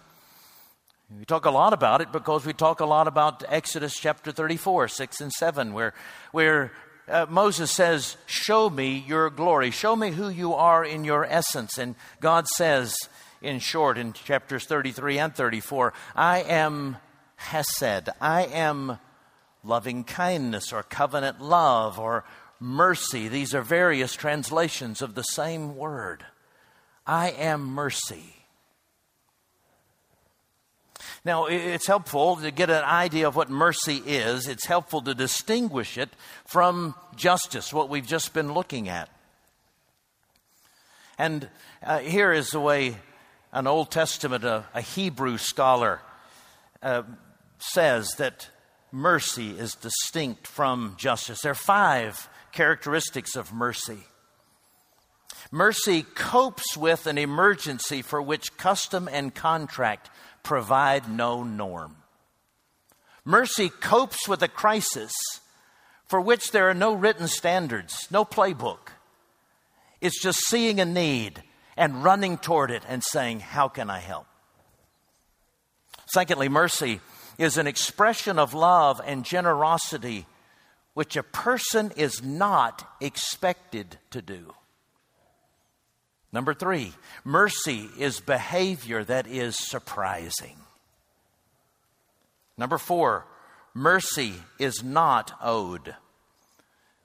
We 1.18 1.26
talk 1.26 1.46
a 1.46 1.52
lot 1.52 1.74
about 1.74 2.02
it 2.02 2.12
because 2.12 2.46
we 2.46 2.54
talk 2.54 2.82
a 2.82 2.86
lot 2.86 3.08
about 3.08 3.44
Exodus 3.48 3.96
chapter 4.00 4.32
34, 4.32 4.90
6 4.90 5.22
and 5.22 5.32
7, 5.32 5.74
where, 5.74 5.96
where 6.32 6.72
uh, 7.08 7.26
Moses 7.28 7.72
says, 7.72 8.16
Show 8.28 8.70
me 8.70 9.04
your 9.08 9.32
glory. 9.32 9.72
Show 9.72 9.96
me 9.96 10.12
who 10.12 10.30
you 10.30 10.54
are 10.54 10.86
in 10.86 11.04
your 11.04 11.26
essence. 11.26 11.80
And 11.80 11.96
God 12.20 12.48
says, 12.48 12.96
in 13.42 13.58
short, 13.58 13.98
in 13.98 14.14
chapters 14.14 14.66
33 14.66 15.18
and 15.18 15.36
34, 15.36 15.94
I 16.16 16.42
am 16.44 16.98
Hesed. 17.38 18.10
I 18.22 18.44
am 18.44 19.00
loving 19.64 20.04
kindness 20.04 20.72
or 20.72 20.84
covenant 20.84 21.42
love 21.42 22.00
or 22.00 22.24
mercy. 22.60 23.28
These 23.28 23.56
are 23.56 23.64
various 23.64 24.14
translations 24.14 25.02
of 25.02 25.16
the 25.16 25.24
same 25.24 25.76
word. 25.76 26.26
I 27.08 27.32
am 27.32 27.66
mercy. 27.66 28.39
Now, 31.26 31.46
it's 31.48 31.88
helpful 31.88 32.38
to 32.38 32.50
get 32.50 32.70
an 32.70 32.84
idea 32.84 33.28
of 33.28 33.36
what 33.36 33.50
mercy 33.50 34.02
is. 34.06 34.48
It's 34.48 34.66
helpful 34.66 35.02
to 35.02 35.14
distinguish 35.14 35.98
it 35.98 36.10
from 36.46 36.96
justice, 37.16 37.74
what 37.74 37.90
we've 37.90 38.08
just 38.08 38.34
been 38.34 38.54
looking 38.54 38.88
at. 38.88 39.10
And 41.18 41.50
uh, 41.84 42.00
here 42.00 42.32
is 42.32 42.52
the 42.52 42.62
way 42.62 42.96
an 43.52 43.68
Old 43.68 43.92
Testament, 43.92 44.46
uh, 44.46 44.64
a 44.74 44.82
Hebrew 44.82 45.38
scholar, 45.38 46.02
uh, 46.82 47.04
says 47.58 48.12
that 48.18 48.50
mercy 48.92 49.50
is 49.52 49.76
distinct 49.76 50.48
from 50.48 50.96
justice. 50.98 51.42
There 51.42 51.52
are 51.52 51.56
five 51.56 52.30
characteristics 52.54 53.36
of 53.36 53.52
mercy. 53.52 54.00
Mercy 55.52 56.04
copes 56.04 56.78
with 56.78 57.08
an 57.08 57.18
emergency 57.18 58.02
for 58.02 58.22
which 58.22 58.56
custom 58.56 59.10
and 59.12 59.34
contract 59.34 60.10
provide 60.44 61.10
no 61.10 61.44
norm. 61.44 61.96
Mercy 63.26 63.70
copes 63.70 64.28
with 64.28 64.42
a 64.42 64.48
crisis 64.48 65.12
for 66.06 66.20
which 66.20 66.52
there 66.52 66.70
are 66.70 66.74
no 66.74 66.94
written 66.94 67.28
standards, 67.28 68.08
no 68.10 68.26
playbook. 68.26 68.90
It's 70.02 70.22
just 70.22 70.40
seeing 70.48 70.80
a 70.80 70.86
need 70.86 71.44
and 71.78 72.04
running 72.04 72.38
toward 72.38 72.72
it 72.72 72.84
and 72.88 73.04
saying, 73.04 73.42
How 73.42 73.68
can 73.68 73.90
I 73.90 74.00
help? 74.00 74.26
Secondly, 76.12 76.50
mercy 76.50 77.02
is 77.38 77.58
an 77.58 77.68
expression 77.68 78.40
of 78.40 78.54
love 78.54 79.00
and 79.06 79.24
generosity 79.24 80.26
which 80.94 81.16
a 81.16 81.24
person 81.24 81.92
is 81.96 82.24
not 82.24 82.86
expected 83.00 83.98
to 84.12 84.22
do. 84.22 84.54
Number 86.32 86.54
three, 86.54 86.94
mercy 87.24 87.90
is 87.98 88.20
behavior 88.20 89.04
that 89.04 89.26
is 89.28 89.58
surprising. 89.58 90.58
Number 92.58 92.78
four, 92.78 93.26
mercy 93.74 94.34
is 94.60 94.84
not 94.84 95.32
owed. 95.42 95.96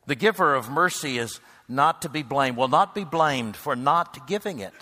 The 0.06 0.14
giver 0.14 0.54
of 0.54 0.68
mercy 0.68 1.16
is 1.16 1.40
not 1.68 2.02
to 2.02 2.08
be 2.08 2.22
blamed, 2.22 2.56
will 2.56 2.68
not 2.68 2.94
be 2.94 3.04
blamed 3.04 3.56
for 3.56 3.74
not 3.74 4.26
giving 4.26 4.58
it. 4.58 4.74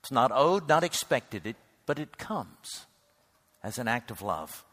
It's 0.00 0.10
not 0.10 0.32
owed, 0.34 0.68
not 0.68 0.82
expected, 0.82 1.46
it, 1.46 1.56
but 1.86 1.98
it 1.98 2.18
comes 2.18 2.86
as 3.62 3.78
an 3.78 3.86
act 3.86 4.10
of 4.10 4.22
love. 4.22 4.64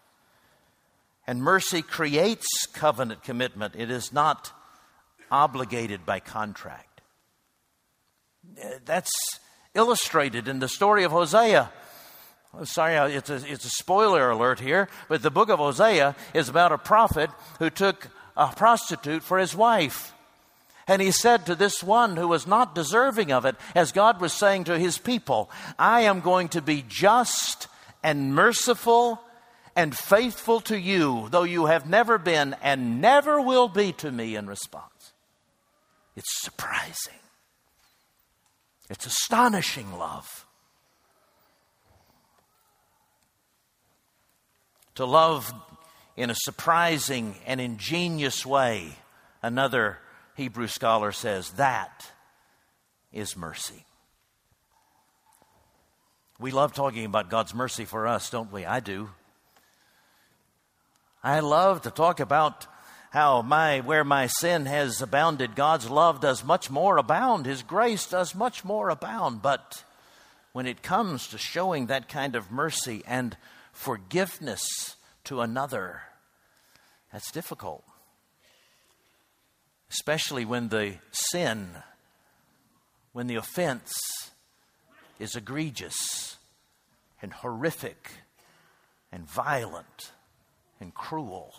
And 1.28 1.44
mercy 1.44 1.82
creates 1.82 2.48
covenant 2.74 3.24
commitment, 3.24 3.76
it 3.76 3.92
is 3.92 4.14
not 4.14 4.52
obligated 5.30 6.06
by 6.06 6.22
contract. 6.22 6.87
That's 8.86 9.12
illustrated 9.74 10.48
in 10.48 10.60
the 10.60 10.68
story 10.68 11.04
of 11.04 11.12
Hosea. 11.12 11.72
Oh, 12.54 12.64
sorry, 12.64 12.98
uh, 12.98 13.08
it's 13.08 13.30
a, 13.30 13.36
it's 13.46 13.66
a 13.66 13.70
spoiler 13.70 14.30
alert 14.30 14.60
here, 14.60 14.90
but 15.10 15.22
the 15.22 15.30
book 15.30 15.50
of 15.50 15.60
Hosea 15.60 16.16
is 16.34 16.50
about 16.50 16.72
a 16.72 16.78
prophet 16.78 17.30
who 17.60 17.70
took 17.70 18.08
a 18.36 18.48
prostitute 18.48 19.24
for 19.24 19.38
his 19.38 19.56
wife. 19.56 20.14
And 20.88 21.02
he 21.02 21.12
said 21.12 21.46
to 21.46 21.56
this 21.56 21.84
one 21.84 22.16
who 22.16 22.30
was 22.30 22.48
not 22.48 22.74
deserving 22.74 23.32
of 23.32 23.46
it, 23.46 23.56
as 23.76 23.92
God 23.92 24.22
was 24.22 24.32
saying 24.32 24.64
to 24.66 24.80
his 24.80 24.98
people, 24.98 25.52
I 25.78 26.02
am 26.02 26.22
going 26.22 26.48
to 26.50 26.62
be 26.62 26.84
just 26.88 27.68
and 28.02 28.34
merciful 28.34 29.22
and 29.76 29.96
faithful 29.96 30.62
to 30.62 30.80
you, 30.80 31.28
though 31.30 31.44
you 31.44 31.66
have 31.66 31.88
never 31.88 32.18
been 32.18 32.56
and 32.64 33.02
never 33.02 33.42
will 33.42 33.68
be 33.68 33.92
to 33.94 34.12
me 34.12 34.36
in 34.36 34.48
response. 34.48 35.14
It's 36.16 36.42
surprising. 36.42 37.20
It's 38.90 39.06
astonishing 39.06 39.98
love. 39.98 40.46
To 44.96 45.06
love 45.06 45.54
in 46.16 46.30
a 46.30 46.36
surprising 46.36 47.36
and 47.46 47.62
ingenious 47.62 48.46
way, 48.46 48.96
another 49.44 50.00
Hebrew 50.36 50.68
scholar 50.68 51.12
says 51.12 51.52
that 51.52 52.12
is 53.12 53.38
mercy. 53.38 53.86
We 56.40 56.52
love 56.52 56.74
talking 56.74 57.06
about 57.06 57.30
God's 57.30 57.54
mercy 57.54 57.86
for 57.86 58.08
us, 58.08 58.30
don't 58.30 58.52
we? 58.52 58.66
I 58.66 58.80
do. 58.80 59.10
I 61.24 61.40
love 61.40 61.82
to 61.82 61.92
talk 61.92 62.20
about 62.20 62.68
how 63.12 63.42
my 63.42 63.80
where 63.80 64.04
my 64.04 64.28
sin 64.28 64.66
has 64.66 65.02
abounded, 65.02 65.56
God's 65.56 65.90
love 65.90 66.22
does 66.22 66.44
much 66.44 66.70
more 66.70 66.98
abound. 66.98 67.46
His 67.46 67.64
grace 67.64 68.08
does 68.08 68.36
much 68.36 68.64
more 68.64 68.90
abound. 68.90 69.42
But 69.42 69.84
when 70.54 70.68
it 70.68 70.84
comes 70.84 71.28
to 71.28 71.38
showing 71.38 71.88
that 71.88 72.10
kind 72.10 72.36
of 72.36 72.52
mercy 72.52 73.04
and 73.08 73.38
forgiveness 73.72 74.96
to 75.26 75.42
another, 75.42 76.02
that's 77.12 77.32
difficult 77.32 77.84
especially 79.90 80.46
when 80.46 80.70
the 80.70 80.96
sin, 81.12 81.70
when 83.14 83.28
the 83.28 83.36
offense 83.36 83.94
is 85.20 85.36
egregious 85.36 86.38
and 87.22 87.34
horrific 87.34 88.12
and 89.12 89.28
violent 89.28 90.12
and 90.80 90.94
cruel. 90.94 91.54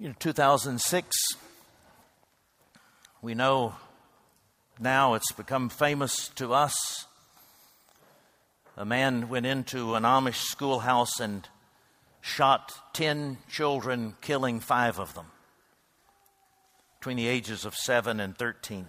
You 0.00 0.08
know, 0.08 0.14
2006, 0.18 1.14
we 3.20 3.34
know 3.34 3.74
now 4.78 5.12
it's 5.12 5.30
become 5.32 5.68
famous 5.68 6.30
to 6.36 6.54
us. 6.54 7.04
A 8.78 8.86
man 8.86 9.28
went 9.28 9.44
into 9.44 9.96
an 9.96 10.04
Amish 10.04 10.40
schoolhouse 10.40 11.20
and 11.20 11.46
shot 12.22 12.72
10 12.94 13.36
children, 13.50 14.14
killing 14.22 14.58
five 14.58 14.98
of 14.98 15.12
them 15.12 15.26
between 16.98 17.18
the 17.18 17.28
ages 17.28 17.66
of 17.66 17.74
7 17.74 18.20
and 18.20 18.38
13. 18.38 18.86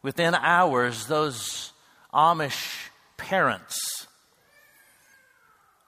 Within 0.00 0.36
hours, 0.36 1.08
those 1.08 1.72
Amish 2.14 2.90
parents 3.16 4.06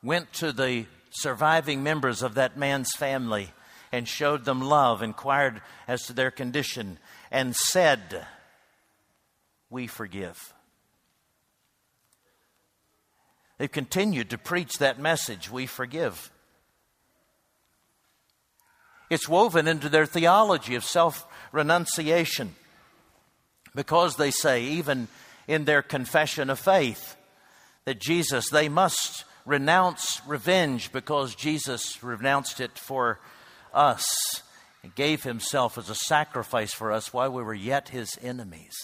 went 0.03 0.33
to 0.33 0.51
the 0.51 0.87
surviving 1.21 1.83
members 1.83 2.23
of 2.23 2.35
that 2.35 2.57
man's 2.57 2.91
family 2.97 3.53
and 3.93 4.07
showed 4.07 4.45
them 4.45 4.61
love, 4.61 5.03
inquired 5.03 5.63
as 5.87 6.03
to 6.03 6.13
their 6.13 6.31
condition, 6.31 6.99
and 7.31 7.55
said, 7.57 8.27
We 9.71 9.87
forgive. 9.87 10.53
They've 13.59 13.71
continued 13.71 14.31
to 14.31 14.39
preach 14.39 14.79
that 14.79 15.01
message 15.01 15.51
we 15.51 15.67
forgive. 15.67 16.31
It's 19.11 19.29
woven 19.29 19.67
into 19.67 19.89
their 19.89 20.07
theology 20.07 20.75
of 20.75 20.85
self 20.85 21.27
renunciation 21.51 22.55
because 23.75 24.17
they 24.17 24.31
say, 24.31 24.65
even 24.65 25.09
in 25.47 25.65
their 25.65 25.83
confession 25.83 26.51
of 26.51 26.59
faith, 26.59 27.17
that 27.85 28.01
Jesus, 28.01 28.51
they 28.51 28.69
must 28.69 29.25
renounce 29.49 30.21
revenge 30.27 30.93
because 30.93 31.35
Jesus 31.35 32.03
renounced 32.03 32.61
it 32.61 32.79
for 32.79 33.19
us 33.73 34.05
and 34.83 34.95
gave 34.95 35.23
himself 35.23 35.79
as 35.79 35.89
a 35.89 35.95
sacrifice 35.95 36.73
for 36.73 36.93
us 36.93 37.13
while 37.15 37.33
we 37.33 37.43
were 37.43 37.55
yet 37.55 37.89
his 37.89 38.19
enemies. 38.23 38.75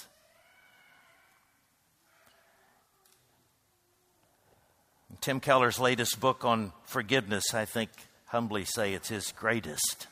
Tim 5.20 5.38
Keller's 5.38 5.78
latest 5.78 6.18
book 6.18 6.44
on 6.44 6.72
forgiveness, 6.84 7.54
I 7.54 7.66
think, 7.66 7.90
humbly 8.26 8.64
say 8.64 8.94
it's 8.94 9.08
his 9.08 9.32
greatest. 9.32 10.06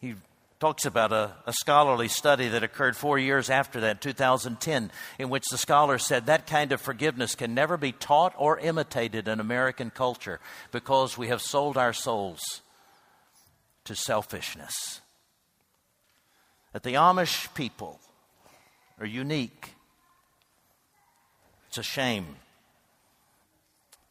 He 0.00 0.14
talks 0.60 0.86
about 0.86 1.12
a, 1.12 1.32
a, 1.46 1.52
scholarly 1.52 2.08
study 2.08 2.48
that 2.48 2.62
occurred 2.62 2.96
four 2.96 3.18
years 3.18 3.50
after 3.50 3.80
that, 3.80 4.00
2010, 4.00 4.90
in 5.18 5.28
which 5.28 5.44
the 5.50 5.58
scholar 5.58 5.98
said 5.98 6.26
that 6.26 6.46
kind 6.46 6.72
of 6.72 6.80
forgiveness 6.80 7.34
can 7.34 7.54
never 7.54 7.76
be 7.76 7.92
taught 7.92 8.34
or 8.38 8.58
imitated 8.58 9.28
in 9.28 9.40
American 9.40 9.90
culture 9.90 10.40
because 10.72 11.18
we 11.18 11.28
have 11.28 11.42
sold 11.42 11.76
our 11.76 11.92
souls 11.92 12.62
to 13.84 13.94
selfishness. 13.94 15.00
That 16.72 16.82
the 16.82 16.94
Amish 16.94 17.52
people 17.54 18.00
are 18.98 19.06
unique. 19.06 19.74
It's 21.68 21.78
a 21.78 21.82
shame 21.82 22.36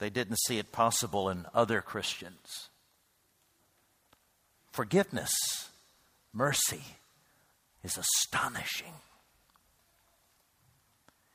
they 0.03 0.09
didn't 0.09 0.39
see 0.39 0.57
it 0.57 0.73
possible 0.73 1.29
in 1.29 1.45
other 1.53 1.79
Christians. 1.81 2.67
Forgiveness, 4.73 5.31
mercy 6.33 6.83
is 7.83 7.97
astonishing. 7.97 8.93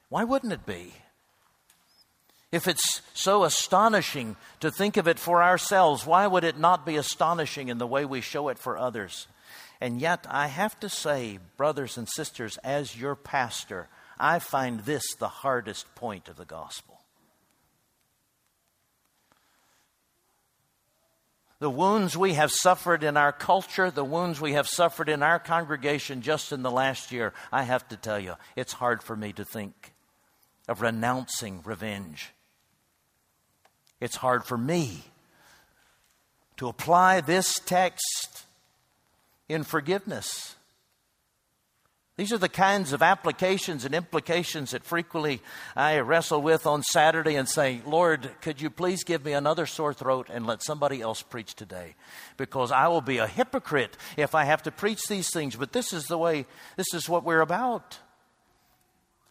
Why 0.08 0.24
wouldn't 0.24 0.52
it 0.52 0.66
be? 0.66 0.92
If 2.50 2.66
it's 2.66 3.02
so 3.12 3.44
astonishing 3.44 4.36
to 4.60 4.70
think 4.70 4.96
of 4.96 5.06
it 5.06 5.18
for 5.18 5.42
ourselves, 5.42 6.06
why 6.06 6.26
would 6.26 6.44
it 6.44 6.58
not 6.58 6.86
be 6.86 6.96
astonishing 6.96 7.68
in 7.68 7.76
the 7.76 7.86
way 7.86 8.06
we 8.06 8.22
show 8.22 8.48
it 8.48 8.58
for 8.58 8.78
others? 8.78 9.26
And 9.80 10.00
yet, 10.00 10.26
I 10.28 10.46
have 10.46 10.78
to 10.80 10.88
say, 10.88 11.38
brothers 11.56 11.98
and 11.98 12.08
sisters, 12.08 12.56
as 12.64 12.98
your 12.98 13.14
pastor, 13.14 13.88
I 14.18 14.38
find 14.38 14.80
this 14.80 15.02
the 15.18 15.28
hardest 15.28 15.94
point 15.94 16.28
of 16.28 16.36
the 16.36 16.46
gospel. 16.46 16.97
The 21.60 21.70
wounds 21.70 22.16
we 22.16 22.34
have 22.34 22.52
suffered 22.52 23.02
in 23.02 23.16
our 23.16 23.32
culture, 23.32 23.90
the 23.90 24.04
wounds 24.04 24.40
we 24.40 24.52
have 24.52 24.68
suffered 24.68 25.08
in 25.08 25.22
our 25.22 25.38
congregation 25.38 26.22
just 26.22 26.52
in 26.52 26.62
the 26.62 26.70
last 26.70 27.10
year, 27.10 27.32
I 27.50 27.62
have 27.62 27.86
to 27.88 27.96
tell 27.96 28.20
you, 28.20 28.34
it's 28.54 28.72
hard 28.72 29.02
for 29.02 29.16
me 29.16 29.32
to 29.32 29.44
think 29.44 29.92
of 30.68 30.82
renouncing 30.82 31.60
revenge. 31.64 32.30
It's 34.00 34.16
hard 34.16 34.44
for 34.44 34.56
me 34.56 35.02
to 36.58 36.68
apply 36.68 37.20
this 37.20 37.58
text 37.64 38.44
in 39.48 39.64
forgiveness. 39.64 40.54
These 42.18 42.32
are 42.32 42.38
the 42.38 42.48
kinds 42.48 42.92
of 42.92 43.00
applications 43.00 43.84
and 43.84 43.94
implications 43.94 44.72
that 44.72 44.82
frequently 44.82 45.40
I 45.76 46.00
wrestle 46.00 46.42
with 46.42 46.66
on 46.66 46.82
Saturday 46.82 47.36
and 47.36 47.48
say, 47.48 47.80
Lord, 47.86 48.28
could 48.40 48.60
you 48.60 48.70
please 48.70 49.04
give 49.04 49.24
me 49.24 49.34
another 49.34 49.66
sore 49.66 49.94
throat 49.94 50.26
and 50.28 50.44
let 50.44 50.64
somebody 50.64 51.00
else 51.00 51.22
preach 51.22 51.54
today? 51.54 51.94
Because 52.36 52.72
I 52.72 52.88
will 52.88 53.02
be 53.02 53.18
a 53.18 53.28
hypocrite 53.28 53.96
if 54.16 54.34
I 54.34 54.42
have 54.42 54.64
to 54.64 54.72
preach 54.72 55.06
these 55.06 55.30
things. 55.32 55.54
But 55.54 55.72
this 55.72 55.92
is 55.92 56.06
the 56.06 56.18
way, 56.18 56.46
this 56.76 56.92
is 56.92 57.08
what 57.08 57.22
we're 57.22 57.40
about. 57.40 58.00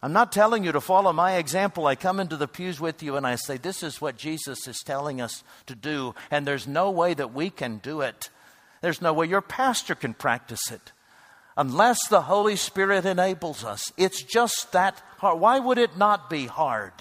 I'm 0.02 0.14
not 0.14 0.32
telling 0.32 0.64
you 0.64 0.72
to 0.72 0.80
follow 0.80 1.12
my 1.12 1.36
example. 1.36 1.86
I 1.86 1.94
come 1.94 2.18
into 2.18 2.38
the 2.38 2.48
pews 2.48 2.80
with 2.80 3.02
you 3.02 3.16
and 3.16 3.26
I 3.26 3.34
say, 3.34 3.58
This 3.58 3.82
is 3.82 4.00
what 4.00 4.16
Jesus 4.16 4.66
is 4.66 4.78
telling 4.78 5.20
us 5.20 5.44
to 5.66 5.74
do, 5.74 6.14
and 6.30 6.46
there's 6.46 6.66
no 6.66 6.90
way 6.90 7.12
that 7.12 7.34
we 7.34 7.50
can 7.50 7.78
do 7.82 8.00
it. 8.00 8.30
There's 8.80 9.02
no 9.02 9.12
way 9.12 9.26
your 9.26 9.42
pastor 9.42 9.94
can 9.94 10.14
practice 10.14 10.70
it 10.70 10.92
unless 11.58 11.98
the 12.08 12.22
Holy 12.22 12.54
Spirit 12.54 13.04
enables 13.04 13.64
us. 13.64 13.92
It's 13.98 14.22
just 14.22 14.72
that 14.72 15.02
hard. 15.18 15.40
Why 15.40 15.58
would 15.58 15.76
it 15.76 15.98
not 15.98 16.30
be 16.30 16.46
hard 16.46 16.92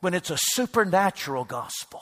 when 0.00 0.14
it's 0.14 0.30
a 0.30 0.38
supernatural 0.38 1.44
gospel? 1.44 2.00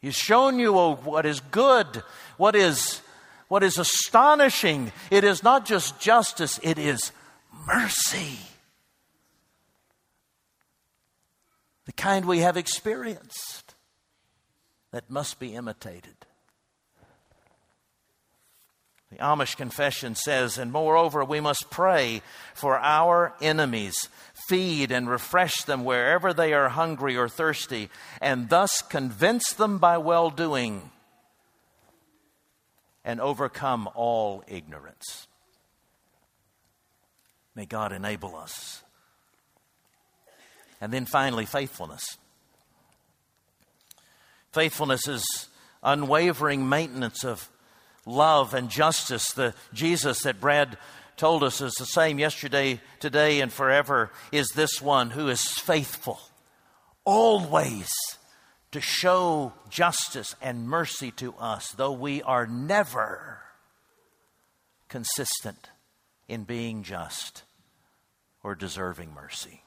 He's 0.00 0.14
shown 0.14 0.60
you 0.60 0.78
oh, 0.78 0.94
what 0.94 1.26
is 1.26 1.40
good, 1.40 2.04
what 2.36 2.54
is, 2.54 3.00
what 3.48 3.64
is 3.64 3.76
astonishing. 3.76 4.92
It 5.10 5.24
is 5.24 5.42
not 5.42 5.66
just 5.66 6.00
justice, 6.00 6.60
it 6.62 6.78
is 6.78 7.10
mercy. 7.66 8.38
The 11.86 11.92
kind 11.92 12.24
we 12.24 12.38
have 12.40 12.56
experienced 12.56 13.74
that 14.92 15.10
must 15.10 15.40
be 15.40 15.54
imitated. 15.54 16.14
The 19.10 19.18
Amish 19.18 19.56
Confession 19.56 20.16
says, 20.16 20.58
and 20.58 20.72
moreover, 20.72 21.24
we 21.24 21.40
must 21.40 21.70
pray 21.70 22.22
for 22.54 22.76
our 22.78 23.34
enemies, 23.40 24.08
feed 24.48 24.90
and 24.90 25.08
refresh 25.08 25.62
them 25.62 25.84
wherever 25.84 26.34
they 26.34 26.52
are 26.52 26.68
hungry 26.68 27.16
or 27.16 27.28
thirsty, 27.28 27.88
and 28.20 28.48
thus 28.48 28.82
convince 28.82 29.52
them 29.52 29.78
by 29.78 29.98
well 29.98 30.30
doing 30.30 30.90
and 33.04 33.20
overcome 33.20 33.88
all 33.94 34.42
ignorance. 34.48 35.28
May 37.54 37.64
God 37.64 37.92
enable 37.92 38.34
us. 38.34 38.82
And 40.80 40.92
then 40.92 41.06
finally, 41.06 41.46
faithfulness. 41.46 42.18
Faithfulness 44.52 45.06
is 45.06 45.48
unwavering 45.82 46.68
maintenance 46.68 47.24
of 47.24 47.48
love 48.06 48.54
and 48.54 48.70
justice. 48.70 49.32
The 49.32 49.54
Jesus 49.74 50.22
that 50.22 50.40
Brad 50.40 50.78
told 51.16 51.42
us 51.42 51.60
is 51.60 51.74
the 51.74 51.84
same 51.84 52.18
yesterday, 52.18 52.80
today, 53.00 53.40
and 53.40 53.52
forever 53.52 54.10
is 54.32 54.48
this 54.54 54.80
one 54.80 55.10
who 55.10 55.28
is 55.28 55.42
faithful, 55.42 56.20
always 57.04 57.90
to 58.72 58.80
show 58.80 59.52
justice 59.68 60.34
and 60.40 60.68
mercy 60.68 61.10
to 61.12 61.34
us, 61.34 61.72
though 61.72 61.92
we 61.92 62.22
are 62.22 62.46
never 62.46 63.40
consistent 64.88 65.70
in 66.28 66.44
being 66.44 66.82
just 66.82 67.42
or 68.42 68.54
deserving 68.54 69.12
mercy. 69.14 69.62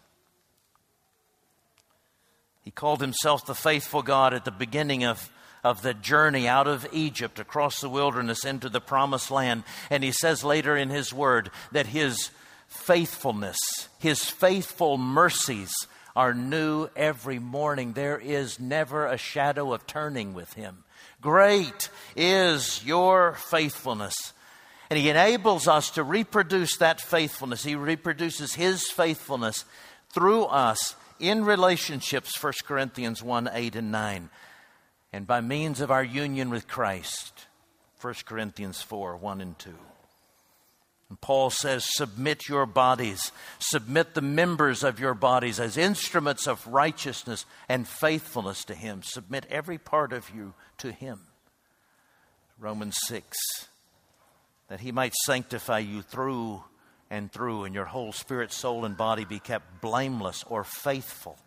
He 2.62 2.72
called 2.72 3.02
himself 3.02 3.46
the 3.46 3.56
faithful 3.56 4.04
God 4.04 4.34
at 4.34 4.46
the 4.46 4.52
beginning 4.52 5.04
of 5.04 5.32
of 5.64 5.82
the 5.82 5.94
journey 5.94 6.48
out 6.48 6.68
of 6.68 6.88
Egypt 6.92 7.40
across 7.40 7.82
the 7.82 7.90
wilderness 7.90 8.46
into 8.46 8.70
the 8.70 8.82
promised 8.82 9.32
land. 9.32 9.64
And 9.90 10.04
he 10.04 10.12
says 10.12 10.44
later 10.44 10.76
in 10.78 10.90
his 10.90 11.14
word 11.14 11.52
that 11.72 11.88
his 11.88 12.32
faithfulness, 12.68 13.58
his 14.00 14.24
faithful 14.24 14.98
mercies 14.98 15.74
are 16.16 16.34
new 16.34 16.90
every 16.96 17.40
morning. 17.40 17.94
There 17.94 18.18
is 18.18 18.60
never 18.60 19.06
a 19.06 19.18
shadow 19.18 19.74
of 19.74 19.88
turning 19.88 20.34
with 20.34 20.54
him. 20.54 20.84
Great 21.22 21.90
is 22.16 22.84
your 22.86 23.34
faithfulness. 23.34 24.34
And 24.90 24.98
he 24.98 25.10
enables 25.10 25.68
us 25.68 25.92
to 25.92 26.04
reproduce 26.04 26.78
that 26.78 27.00
faithfulness. 27.00 27.64
He 27.64 27.76
reproduces 27.76 28.56
his 28.56 28.90
faithfulness 28.90 29.66
through 30.10 30.46
us 30.46 30.96
in 31.20 31.46
relationships, 31.46 32.42
1 32.42 32.54
Corinthians 32.66 33.22
1 33.22 33.50
8 33.54 33.76
and 33.76 33.92
9 33.92 34.30
and 35.12 35.26
by 35.26 35.42
means 35.42 35.82
of 35.82 35.92
our 35.92 36.04
union 36.04 36.50
with 36.50 36.68
Christ. 36.68 37.46
1 38.02 38.14
Corinthians 38.26 38.82
4 38.82 39.18
1 39.18 39.42
and 39.42 39.58
2. 39.60 39.74
And 41.10 41.20
Paul 41.20 41.50
says, 41.50 41.86
Submit 41.88 42.48
your 42.48 42.66
bodies, 42.66 43.32
submit 43.58 44.14
the 44.14 44.22
members 44.22 44.84
of 44.84 45.00
your 45.00 45.16
bodies 45.16 45.60
as 45.60 45.76
instruments 45.76 46.48
of 46.48 46.66
righteousness 46.68 47.46
and 47.68 47.88
faithfulness 47.88 48.64
to 48.66 48.76
Him. 48.76 49.02
Submit 49.04 49.48
every 49.50 49.80
part 49.80 50.14
of 50.14 50.30
you 50.30 50.54
to 50.78 50.92
Him. 50.92 51.22
Romans 52.60 52.98
6, 53.08 53.38
that 54.68 54.82
He 54.82 54.92
might 54.92 55.14
sanctify 55.26 55.80
you 55.80 56.04
through 56.04 56.64
and 57.10 57.32
through, 57.32 57.64
and 57.64 57.74
your 57.74 57.86
whole 57.86 58.12
spirit, 58.12 58.54
soul, 58.54 58.86
and 58.86 58.96
body 58.96 59.26
be 59.26 59.40
kept 59.40 59.82
blameless 59.82 60.44
or 60.48 60.64
faithful 60.64 61.40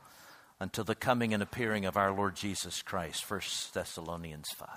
until 0.62 0.84
the 0.84 0.94
coming 0.94 1.34
and 1.34 1.42
appearing 1.42 1.84
of 1.84 1.96
our 1.96 2.12
Lord 2.12 2.36
Jesus 2.36 2.82
Christ. 2.82 3.28
1 3.28 3.40
Thessalonians 3.74 4.48
5. 4.50 4.68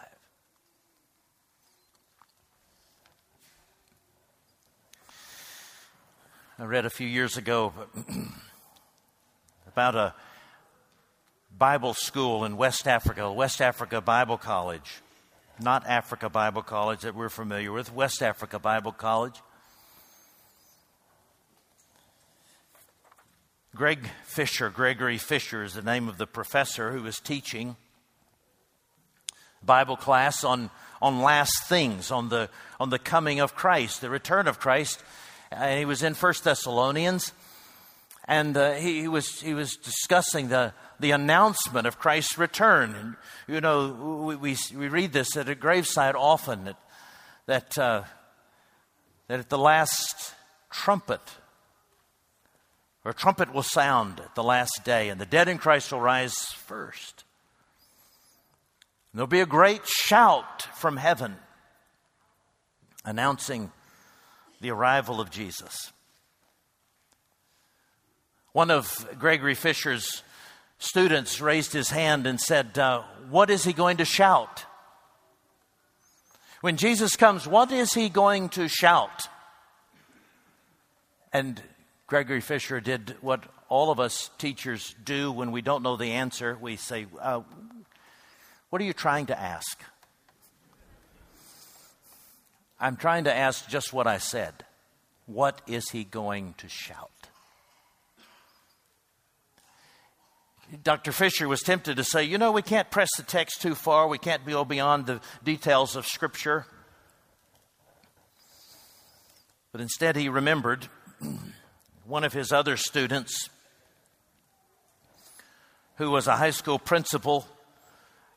I 6.58 6.64
read 6.64 6.86
a 6.86 6.90
few 6.90 7.08
years 7.08 7.38
ago 7.38 7.72
about 9.68 9.96
a 9.96 10.16
Bible 11.56 11.94
school 11.94 12.46
in 12.46 12.58
West 12.58 12.88
Africa, 12.88 13.32
West 13.32 13.62
Africa 13.62 14.02
Bible 14.02 14.40
College. 14.40 15.02
Not 15.62 15.86
Africa 15.86 16.30
Bible 16.30 16.64
College 16.64 17.02
that 17.02 17.14
we're 17.14 17.30
familiar 17.30 17.72
with, 17.72 17.94
West 17.94 18.24
Africa 18.24 18.58
Bible 18.58 18.92
College. 18.92 19.40
Greg 23.76 24.10
Fisher, 24.24 24.70
Gregory 24.70 25.18
Fisher 25.18 25.62
is 25.62 25.74
the 25.74 25.82
name 25.82 26.08
of 26.08 26.18
the 26.18 26.26
professor 26.26 26.94
who 26.94 27.04
was 27.04 27.20
teaching 27.20 27.76
Bible 29.62 29.98
class 29.98 30.46
on, 30.46 30.70
on 31.02 31.22
last 31.22 31.68
things, 31.68 32.10
on 32.10 32.30
the, 32.30 32.50
on 32.80 32.90
the 32.90 32.98
coming 32.98 33.42
of 33.42 33.54
Christ, 33.54 34.00
the 34.00 34.10
return 34.10 34.48
of 34.48 34.62
Christ. 34.62 35.04
And 35.52 35.78
he 35.78 35.84
was 35.84 36.04
in 36.04 36.14
First 36.14 36.46
Thessalonians, 36.46 37.34
and 38.30 38.56
uh, 38.56 38.76
he, 38.76 39.02
he, 39.02 39.08
was, 39.10 39.42
he 39.42 39.54
was 39.54 39.76
discussing 39.76 40.48
the, 40.48 40.74
the 41.02 41.12
announcement 41.12 41.86
of 41.86 42.00
Christ's 42.00 42.38
return. 42.38 42.96
And, 42.96 43.16
you 43.46 43.60
know, 43.60 44.24
we, 44.26 44.36
we, 44.38 44.58
we 44.74 44.88
read 44.88 45.12
this 45.12 45.36
at 45.36 45.50
a 45.50 45.56
graveside 45.56 46.16
often 46.16 46.64
that, 46.64 46.78
that, 47.48 47.78
uh, 47.78 48.04
that 49.28 49.42
at 49.42 49.50
the 49.50 49.58
last 49.58 50.34
trumpet, 50.72 51.20
or 53.06 53.12
a 53.12 53.14
trumpet 53.14 53.54
will 53.54 53.64
sound 53.64 54.20
at 54.20 54.34
the 54.34 54.44
last 54.44 54.82
day, 54.84 55.10
and 55.10 55.22
the 55.22 55.28
dead 55.28 55.48
in 55.48 55.60
Christ 55.60 55.92
will 55.92 56.02
rise 56.02 56.34
first. 56.34 57.24
And 59.12 59.20
there'll 59.20 59.28
be 59.28 59.42
a 59.42 59.46
great 59.46 59.86
shout 59.86 60.64
from 60.76 60.98
heaven 60.98 61.36
announcing 63.06 63.72
the 64.60 64.72
arrival 64.72 65.22
of 65.22 65.30
Jesus. 65.30 65.94
One 68.54 68.72
of 68.72 69.08
Gregory 69.20 69.54
Fisher's 69.54 70.24
students 70.80 71.40
raised 71.40 71.74
his 71.74 71.92
hand 71.92 72.26
and 72.26 72.42
said, 72.42 72.78
uh, 72.80 73.04
What 73.30 73.52
is 73.52 73.64
he 73.64 73.74
going 73.74 73.98
to 73.98 74.06
shout? 74.06 74.66
When 76.62 76.78
Jesus 76.78 77.16
comes, 77.16 77.46
what 77.46 77.72
is 77.72 77.94
he 77.94 78.10
going 78.10 78.50
to 78.50 78.68
shout? 78.68 79.28
And 81.32 81.62
Gregory 82.08 82.42
Fisher 82.42 82.80
did 82.80 83.16
what 83.22 83.44
all 83.68 83.90
of 83.90 84.00
us 84.00 84.30
teachers 84.38 84.94
do 85.04 85.32
when 85.32 85.52
we 85.52 85.62
don't 85.62 85.82
know 85.82 85.98
the 85.98 86.12
answer. 86.12 86.58
We 86.60 86.76
say, 86.76 87.08
uh, 87.20 87.42
What 88.70 88.82
are 88.82 88.86
you 88.86 88.94
trying 88.94 89.28
to 89.28 89.40
ask? 89.40 89.82
I'm 92.80 92.96
trying 92.96 93.24
to 93.24 93.34
ask 93.34 93.68
just 93.68 93.94
what 93.94 94.06
I 94.06 94.20
said. 94.20 94.66
What 95.26 95.62
is 95.66 95.90
he 95.90 96.04
going 96.04 96.54
to 96.58 96.68
shout? 96.68 97.10
Dr. 100.84 101.12
Fisher 101.12 101.48
was 101.48 101.62
tempted 101.62 101.98
to 101.98 102.04
say, 102.04 102.24
you 102.24 102.38
know, 102.38 102.52
we 102.52 102.62
can't 102.62 102.90
press 102.90 103.10
the 103.18 103.24
text 103.24 103.62
too 103.62 103.76
far. 103.76 104.08
We 104.08 104.18
can't 104.18 104.46
go 104.46 104.66
beyond 104.66 105.06
the 105.06 105.22
details 105.44 105.96
of 105.96 106.06
Scripture. 106.06 106.66
But 109.72 109.82
instead, 109.82 110.16
he 110.16 110.28
remembered 110.28 110.88
one 112.06 112.24
of 112.24 112.34
his 112.34 112.52
other 112.52 112.78
students, 112.78 113.50
who 115.96 116.12
was 116.12 116.28
a 116.28 116.36
high 116.36 116.52
school 116.52 116.78
principal 116.78 117.48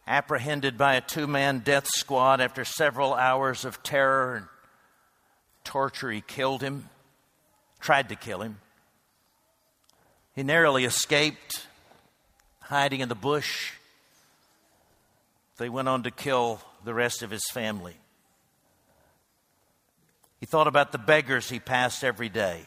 apprehended 0.07 0.79
by 0.79 0.95
a 0.95 1.01
two 1.01 1.27
man 1.27 1.59
death 1.59 1.87
squad 1.87 2.41
after 2.41 2.65
several 2.65 3.13
hours 3.15 3.65
of 3.65 3.83
terror 3.83 4.37
and 4.37 4.47
torture. 5.65 6.11
He 6.11 6.23
killed 6.23 6.63
him, 6.63 6.89
tried 7.79 8.09
to 8.09 8.17
kill 8.17 8.41
him. 8.41 8.59
He 10.35 10.43
narrowly 10.43 10.85
escaped, 10.85 11.67
hiding 12.61 13.01
in 13.01 13.09
the 13.09 13.15
bush. 13.15 13.73
They 15.59 15.69
went 15.69 15.89
on 15.89 16.05
to 16.05 16.11
kill 16.11 16.61
the 16.85 16.95
rest 16.95 17.23
of 17.23 17.31
his 17.31 17.45
family. 17.53 17.97
He 20.39 20.47
thought 20.47 20.69
about 20.69 20.93
the 20.93 20.99
beggars 20.99 21.51
he 21.51 21.59
passed 21.59 22.05
every 22.05 22.29
day. 22.29 22.67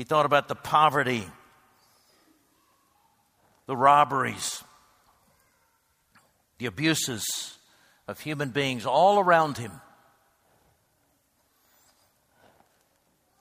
He 0.00 0.04
thought 0.04 0.24
about 0.24 0.48
the 0.48 0.54
poverty, 0.54 1.28
the 3.66 3.76
robberies, 3.76 4.64
the 6.56 6.64
abuses 6.64 7.58
of 8.08 8.18
human 8.18 8.48
beings 8.48 8.86
all 8.86 9.18
around 9.18 9.58
him. 9.58 9.72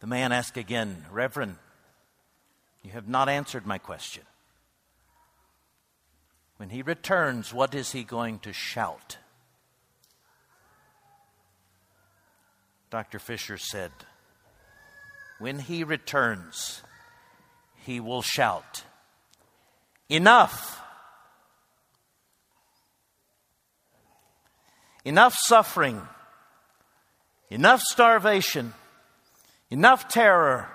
The 0.02 0.08
man 0.08 0.34
asked 0.34 0.58
again, 0.58 1.06
Reverend, 1.10 1.56
you 2.84 2.92
have 2.92 3.08
not 3.08 3.30
answered 3.30 3.66
my 3.66 3.78
question. 3.78 4.24
When 6.58 6.72
he 6.72 6.82
returns, 6.82 7.54
what 7.54 7.74
is 7.74 7.94
he 7.94 8.04
going 8.04 8.40
to 8.40 8.52
shout? 8.52 9.16
Dr. 12.90 13.18
Fisher 13.18 13.58
said, 13.58 13.94
When 15.40 15.60
he 15.60 15.84
returns, 15.84 16.84
he 17.86 18.00
will 18.00 18.22
shout, 18.22 18.84
Enough! 20.10 20.82
Enough 25.06 25.36
suffering, 25.46 26.02
enough 27.50 27.82
starvation, 27.82 28.74
enough 29.70 30.10
terror, 30.10 30.68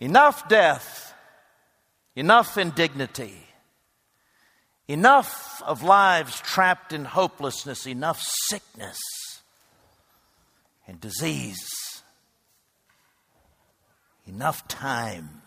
enough 0.00 0.48
death, 0.48 1.14
enough 2.14 2.56
indignity, 2.56 3.46
enough 4.88 5.62
of 5.64 5.82
lives 5.82 6.40
trapped 6.40 6.92
in 6.92 7.04
hopelessness, 7.04 7.86
enough 7.86 8.20
sickness 8.20 8.98
and 10.88 11.00
disease, 11.00 11.68
enough 14.26 14.66
time, 14.68 15.42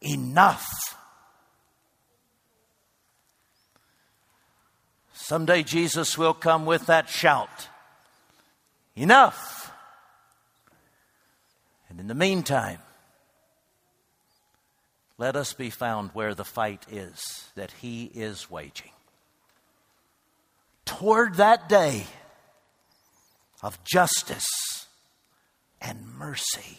enough. 0.00 0.66
Someday 5.12 5.62
Jesus 5.62 6.16
will 6.16 6.34
come 6.34 6.64
with 6.64 6.86
that 6.86 7.08
shout. 7.08 7.68
Enough. 8.96 9.72
And 11.88 12.00
in 12.00 12.06
the 12.06 12.14
meantime, 12.14 12.78
let 15.18 15.36
us 15.36 15.52
be 15.52 15.70
found 15.70 16.10
where 16.12 16.34
the 16.34 16.44
fight 16.44 16.86
is 16.90 17.50
that 17.56 17.72
He 17.72 18.04
is 18.14 18.50
waging. 18.50 18.92
Toward 20.84 21.34
that 21.34 21.68
day 21.68 22.06
of 23.62 23.82
justice 23.84 24.46
and 25.80 26.06
mercy 26.18 26.78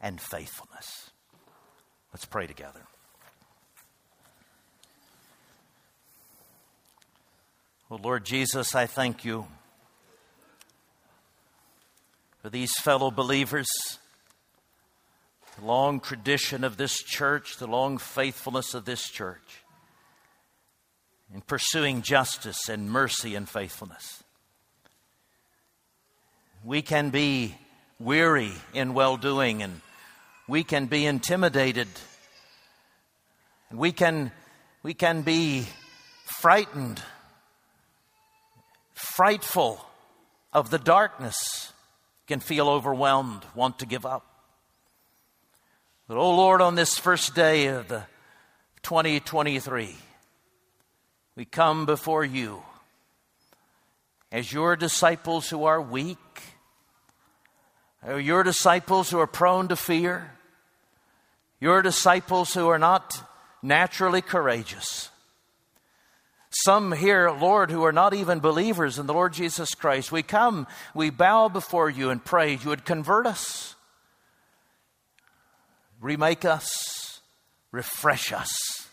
and 0.00 0.20
faithfulness. 0.20 1.10
Let's 2.12 2.24
pray 2.24 2.46
together. 2.46 2.82
Oh 7.90 7.96
Lord 7.96 8.24
Jesus, 8.24 8.74
I 8.74 8.86
thank 8.86 9.24
you 9.24 9.46
for 12.42 12.50
these 12.50 12.72
fellow 12.82 13.10
believers, 13.10 13.68
the 15.58 15.64
long 15.64 16.00
tradition 16.00 16.64
of 16.64 16.76
this 16.76 16.96
church, 16.96 17.56
the 17.56 17.66
long 17.66 17.98
faithfulness 17.98 18.74
of 18.74 18.84
this 18.84 19.08
church 19.08 19.64
in 21.34 21.40
pursuing 21.40 22.02
justice 22.02 22.68
and 22.68 22.90
mercy 22.90 23.34
and 23.34 23.48
faithfulness. 23.48 24.22
We 26.68 26.82
can 26.82 27.08
be 27.08 27.54
weary 27.98 28.52
in 28.74 28.92
well 28.92 29.16
doing 29.16 29.62
and 29.62 29.80
we 30.46 30.64
can 30.64 30.84
be 30.84 31.06
intimidated 31.06 31.88
and 33.70 33.78
we 33.78 33.90
can, 33.90 34.32
we 34.82 34.92
can 34.92 35.22
be 35.22 35.64
frightened, 36.26 37.00
frightful 38.92 39.82
of 40.52 40.68
the 40.68 40.78
darkness, 40.78 41.72
can 42.26 42.38
feel 42.38 42.68
overwhelmed, 42.68 43.46
want 43.54 43.78
to 43.78 43.86
give 43.86 44.04
up. 44.04 44.26
But, 46.06 46.18
oh 46.18 46.36
Lord, 46.36 46.60
on 46.60 46.74
this 46.74 46.98
first 46.98 47.34
day 47.34 47.68
of 47.68 47.88
the 47.88 48.04
2023, 48.82 49.96
we 51.34 51.44
come 51.46 51.86
before 51.86 52.26
you 52.26 52.62
as 54.30 54.52
your 54.52 54.76
disciples 54.76 55.48
who 55.48 55.64
are 55.64 55.80
weak, 55.80 56.18
your 58.06 58.42
disciples 58.42 59.10
who 59.10 59.18
are 59.18 59.26
prone 59.26 59.68
to 59.68 59.76
fear, 59.76 60.32
your 61.60 61.82
disciples 61.82 62.54
who 62.54 62.68
are 62.68 62.78
not 62.78 63.22
naturally 63.62 64.22
courageous. 64.22 65.10
Some 66.50 66.92
here, 66.92 67.30
Lord, 67.30 67.70
who 67.70 67.84
are 67.84 67.92
not 67.92 68.14
even 68.14 68.40
believers 68.40 68.98
in 68.98 69.06
the 69.06 69.12
Lord 69.12 69.34
Jesus 69.34 69.74
Christ, 69.74 70.10
we 70.10 70.22
come, 70.22 70.66
we 70.94 71.10
bow 71.10 71.48
before 71.48 71.90
you 71.90 72.10
and 72.10 72.24
pray 72.24 72.54
you 72.54 72.70
would 72.70 72.84
convert 72.86 73.26
us, 73.26 73.74
remake 76.00 76.44
us, 76.44 77.20
refresh 77.70 78.32
us, 78.32 78.88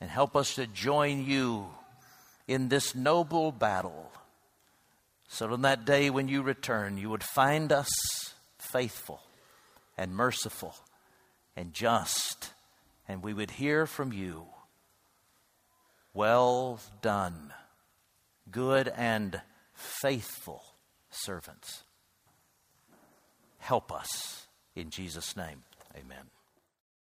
and 0.00 0.08
help 0.08 0.36
us 0.36 0.54
to 0.54 0.66
join 0.68 1.24
you 1.24 1.66
in 2.46 2.68
this 2.68 2.94
noble 2.94 3.50
battle. 3.50 4.10
So 5.32 5.50
on 5.50 5.62
that 5.62 5.86
day 5.86 6.10
when 6.10 6.28
you 6.28 6.42
return, 6.42 6.98
you 6.98 7.08
would 7.08 7.24
find 7.24 7.72
us 7.72 7.88
faithful 8.58 9.22
and 9.96 10.14
merciful 10.14 10.74
and 11.56 11.72
just, 11.72 12.50
and 13.08 13.22
we 13.22 13.32
would 13.32 13.52
hear 13.52 13.86
from 13.86 14.12
you 14.12 14.44
well 16.12 16.80
done, 17.00 17.54
good 18.50 18.92
and 18.94 19.40
faithful 19.72 20.62
servants. 21.08 21.84
Help 23.58 23.90
us 23.90 24.46
in 24.76 24.90
Jesus' 24.90 25.34
name. 25.34 25.62
Amen. 25.96 26.41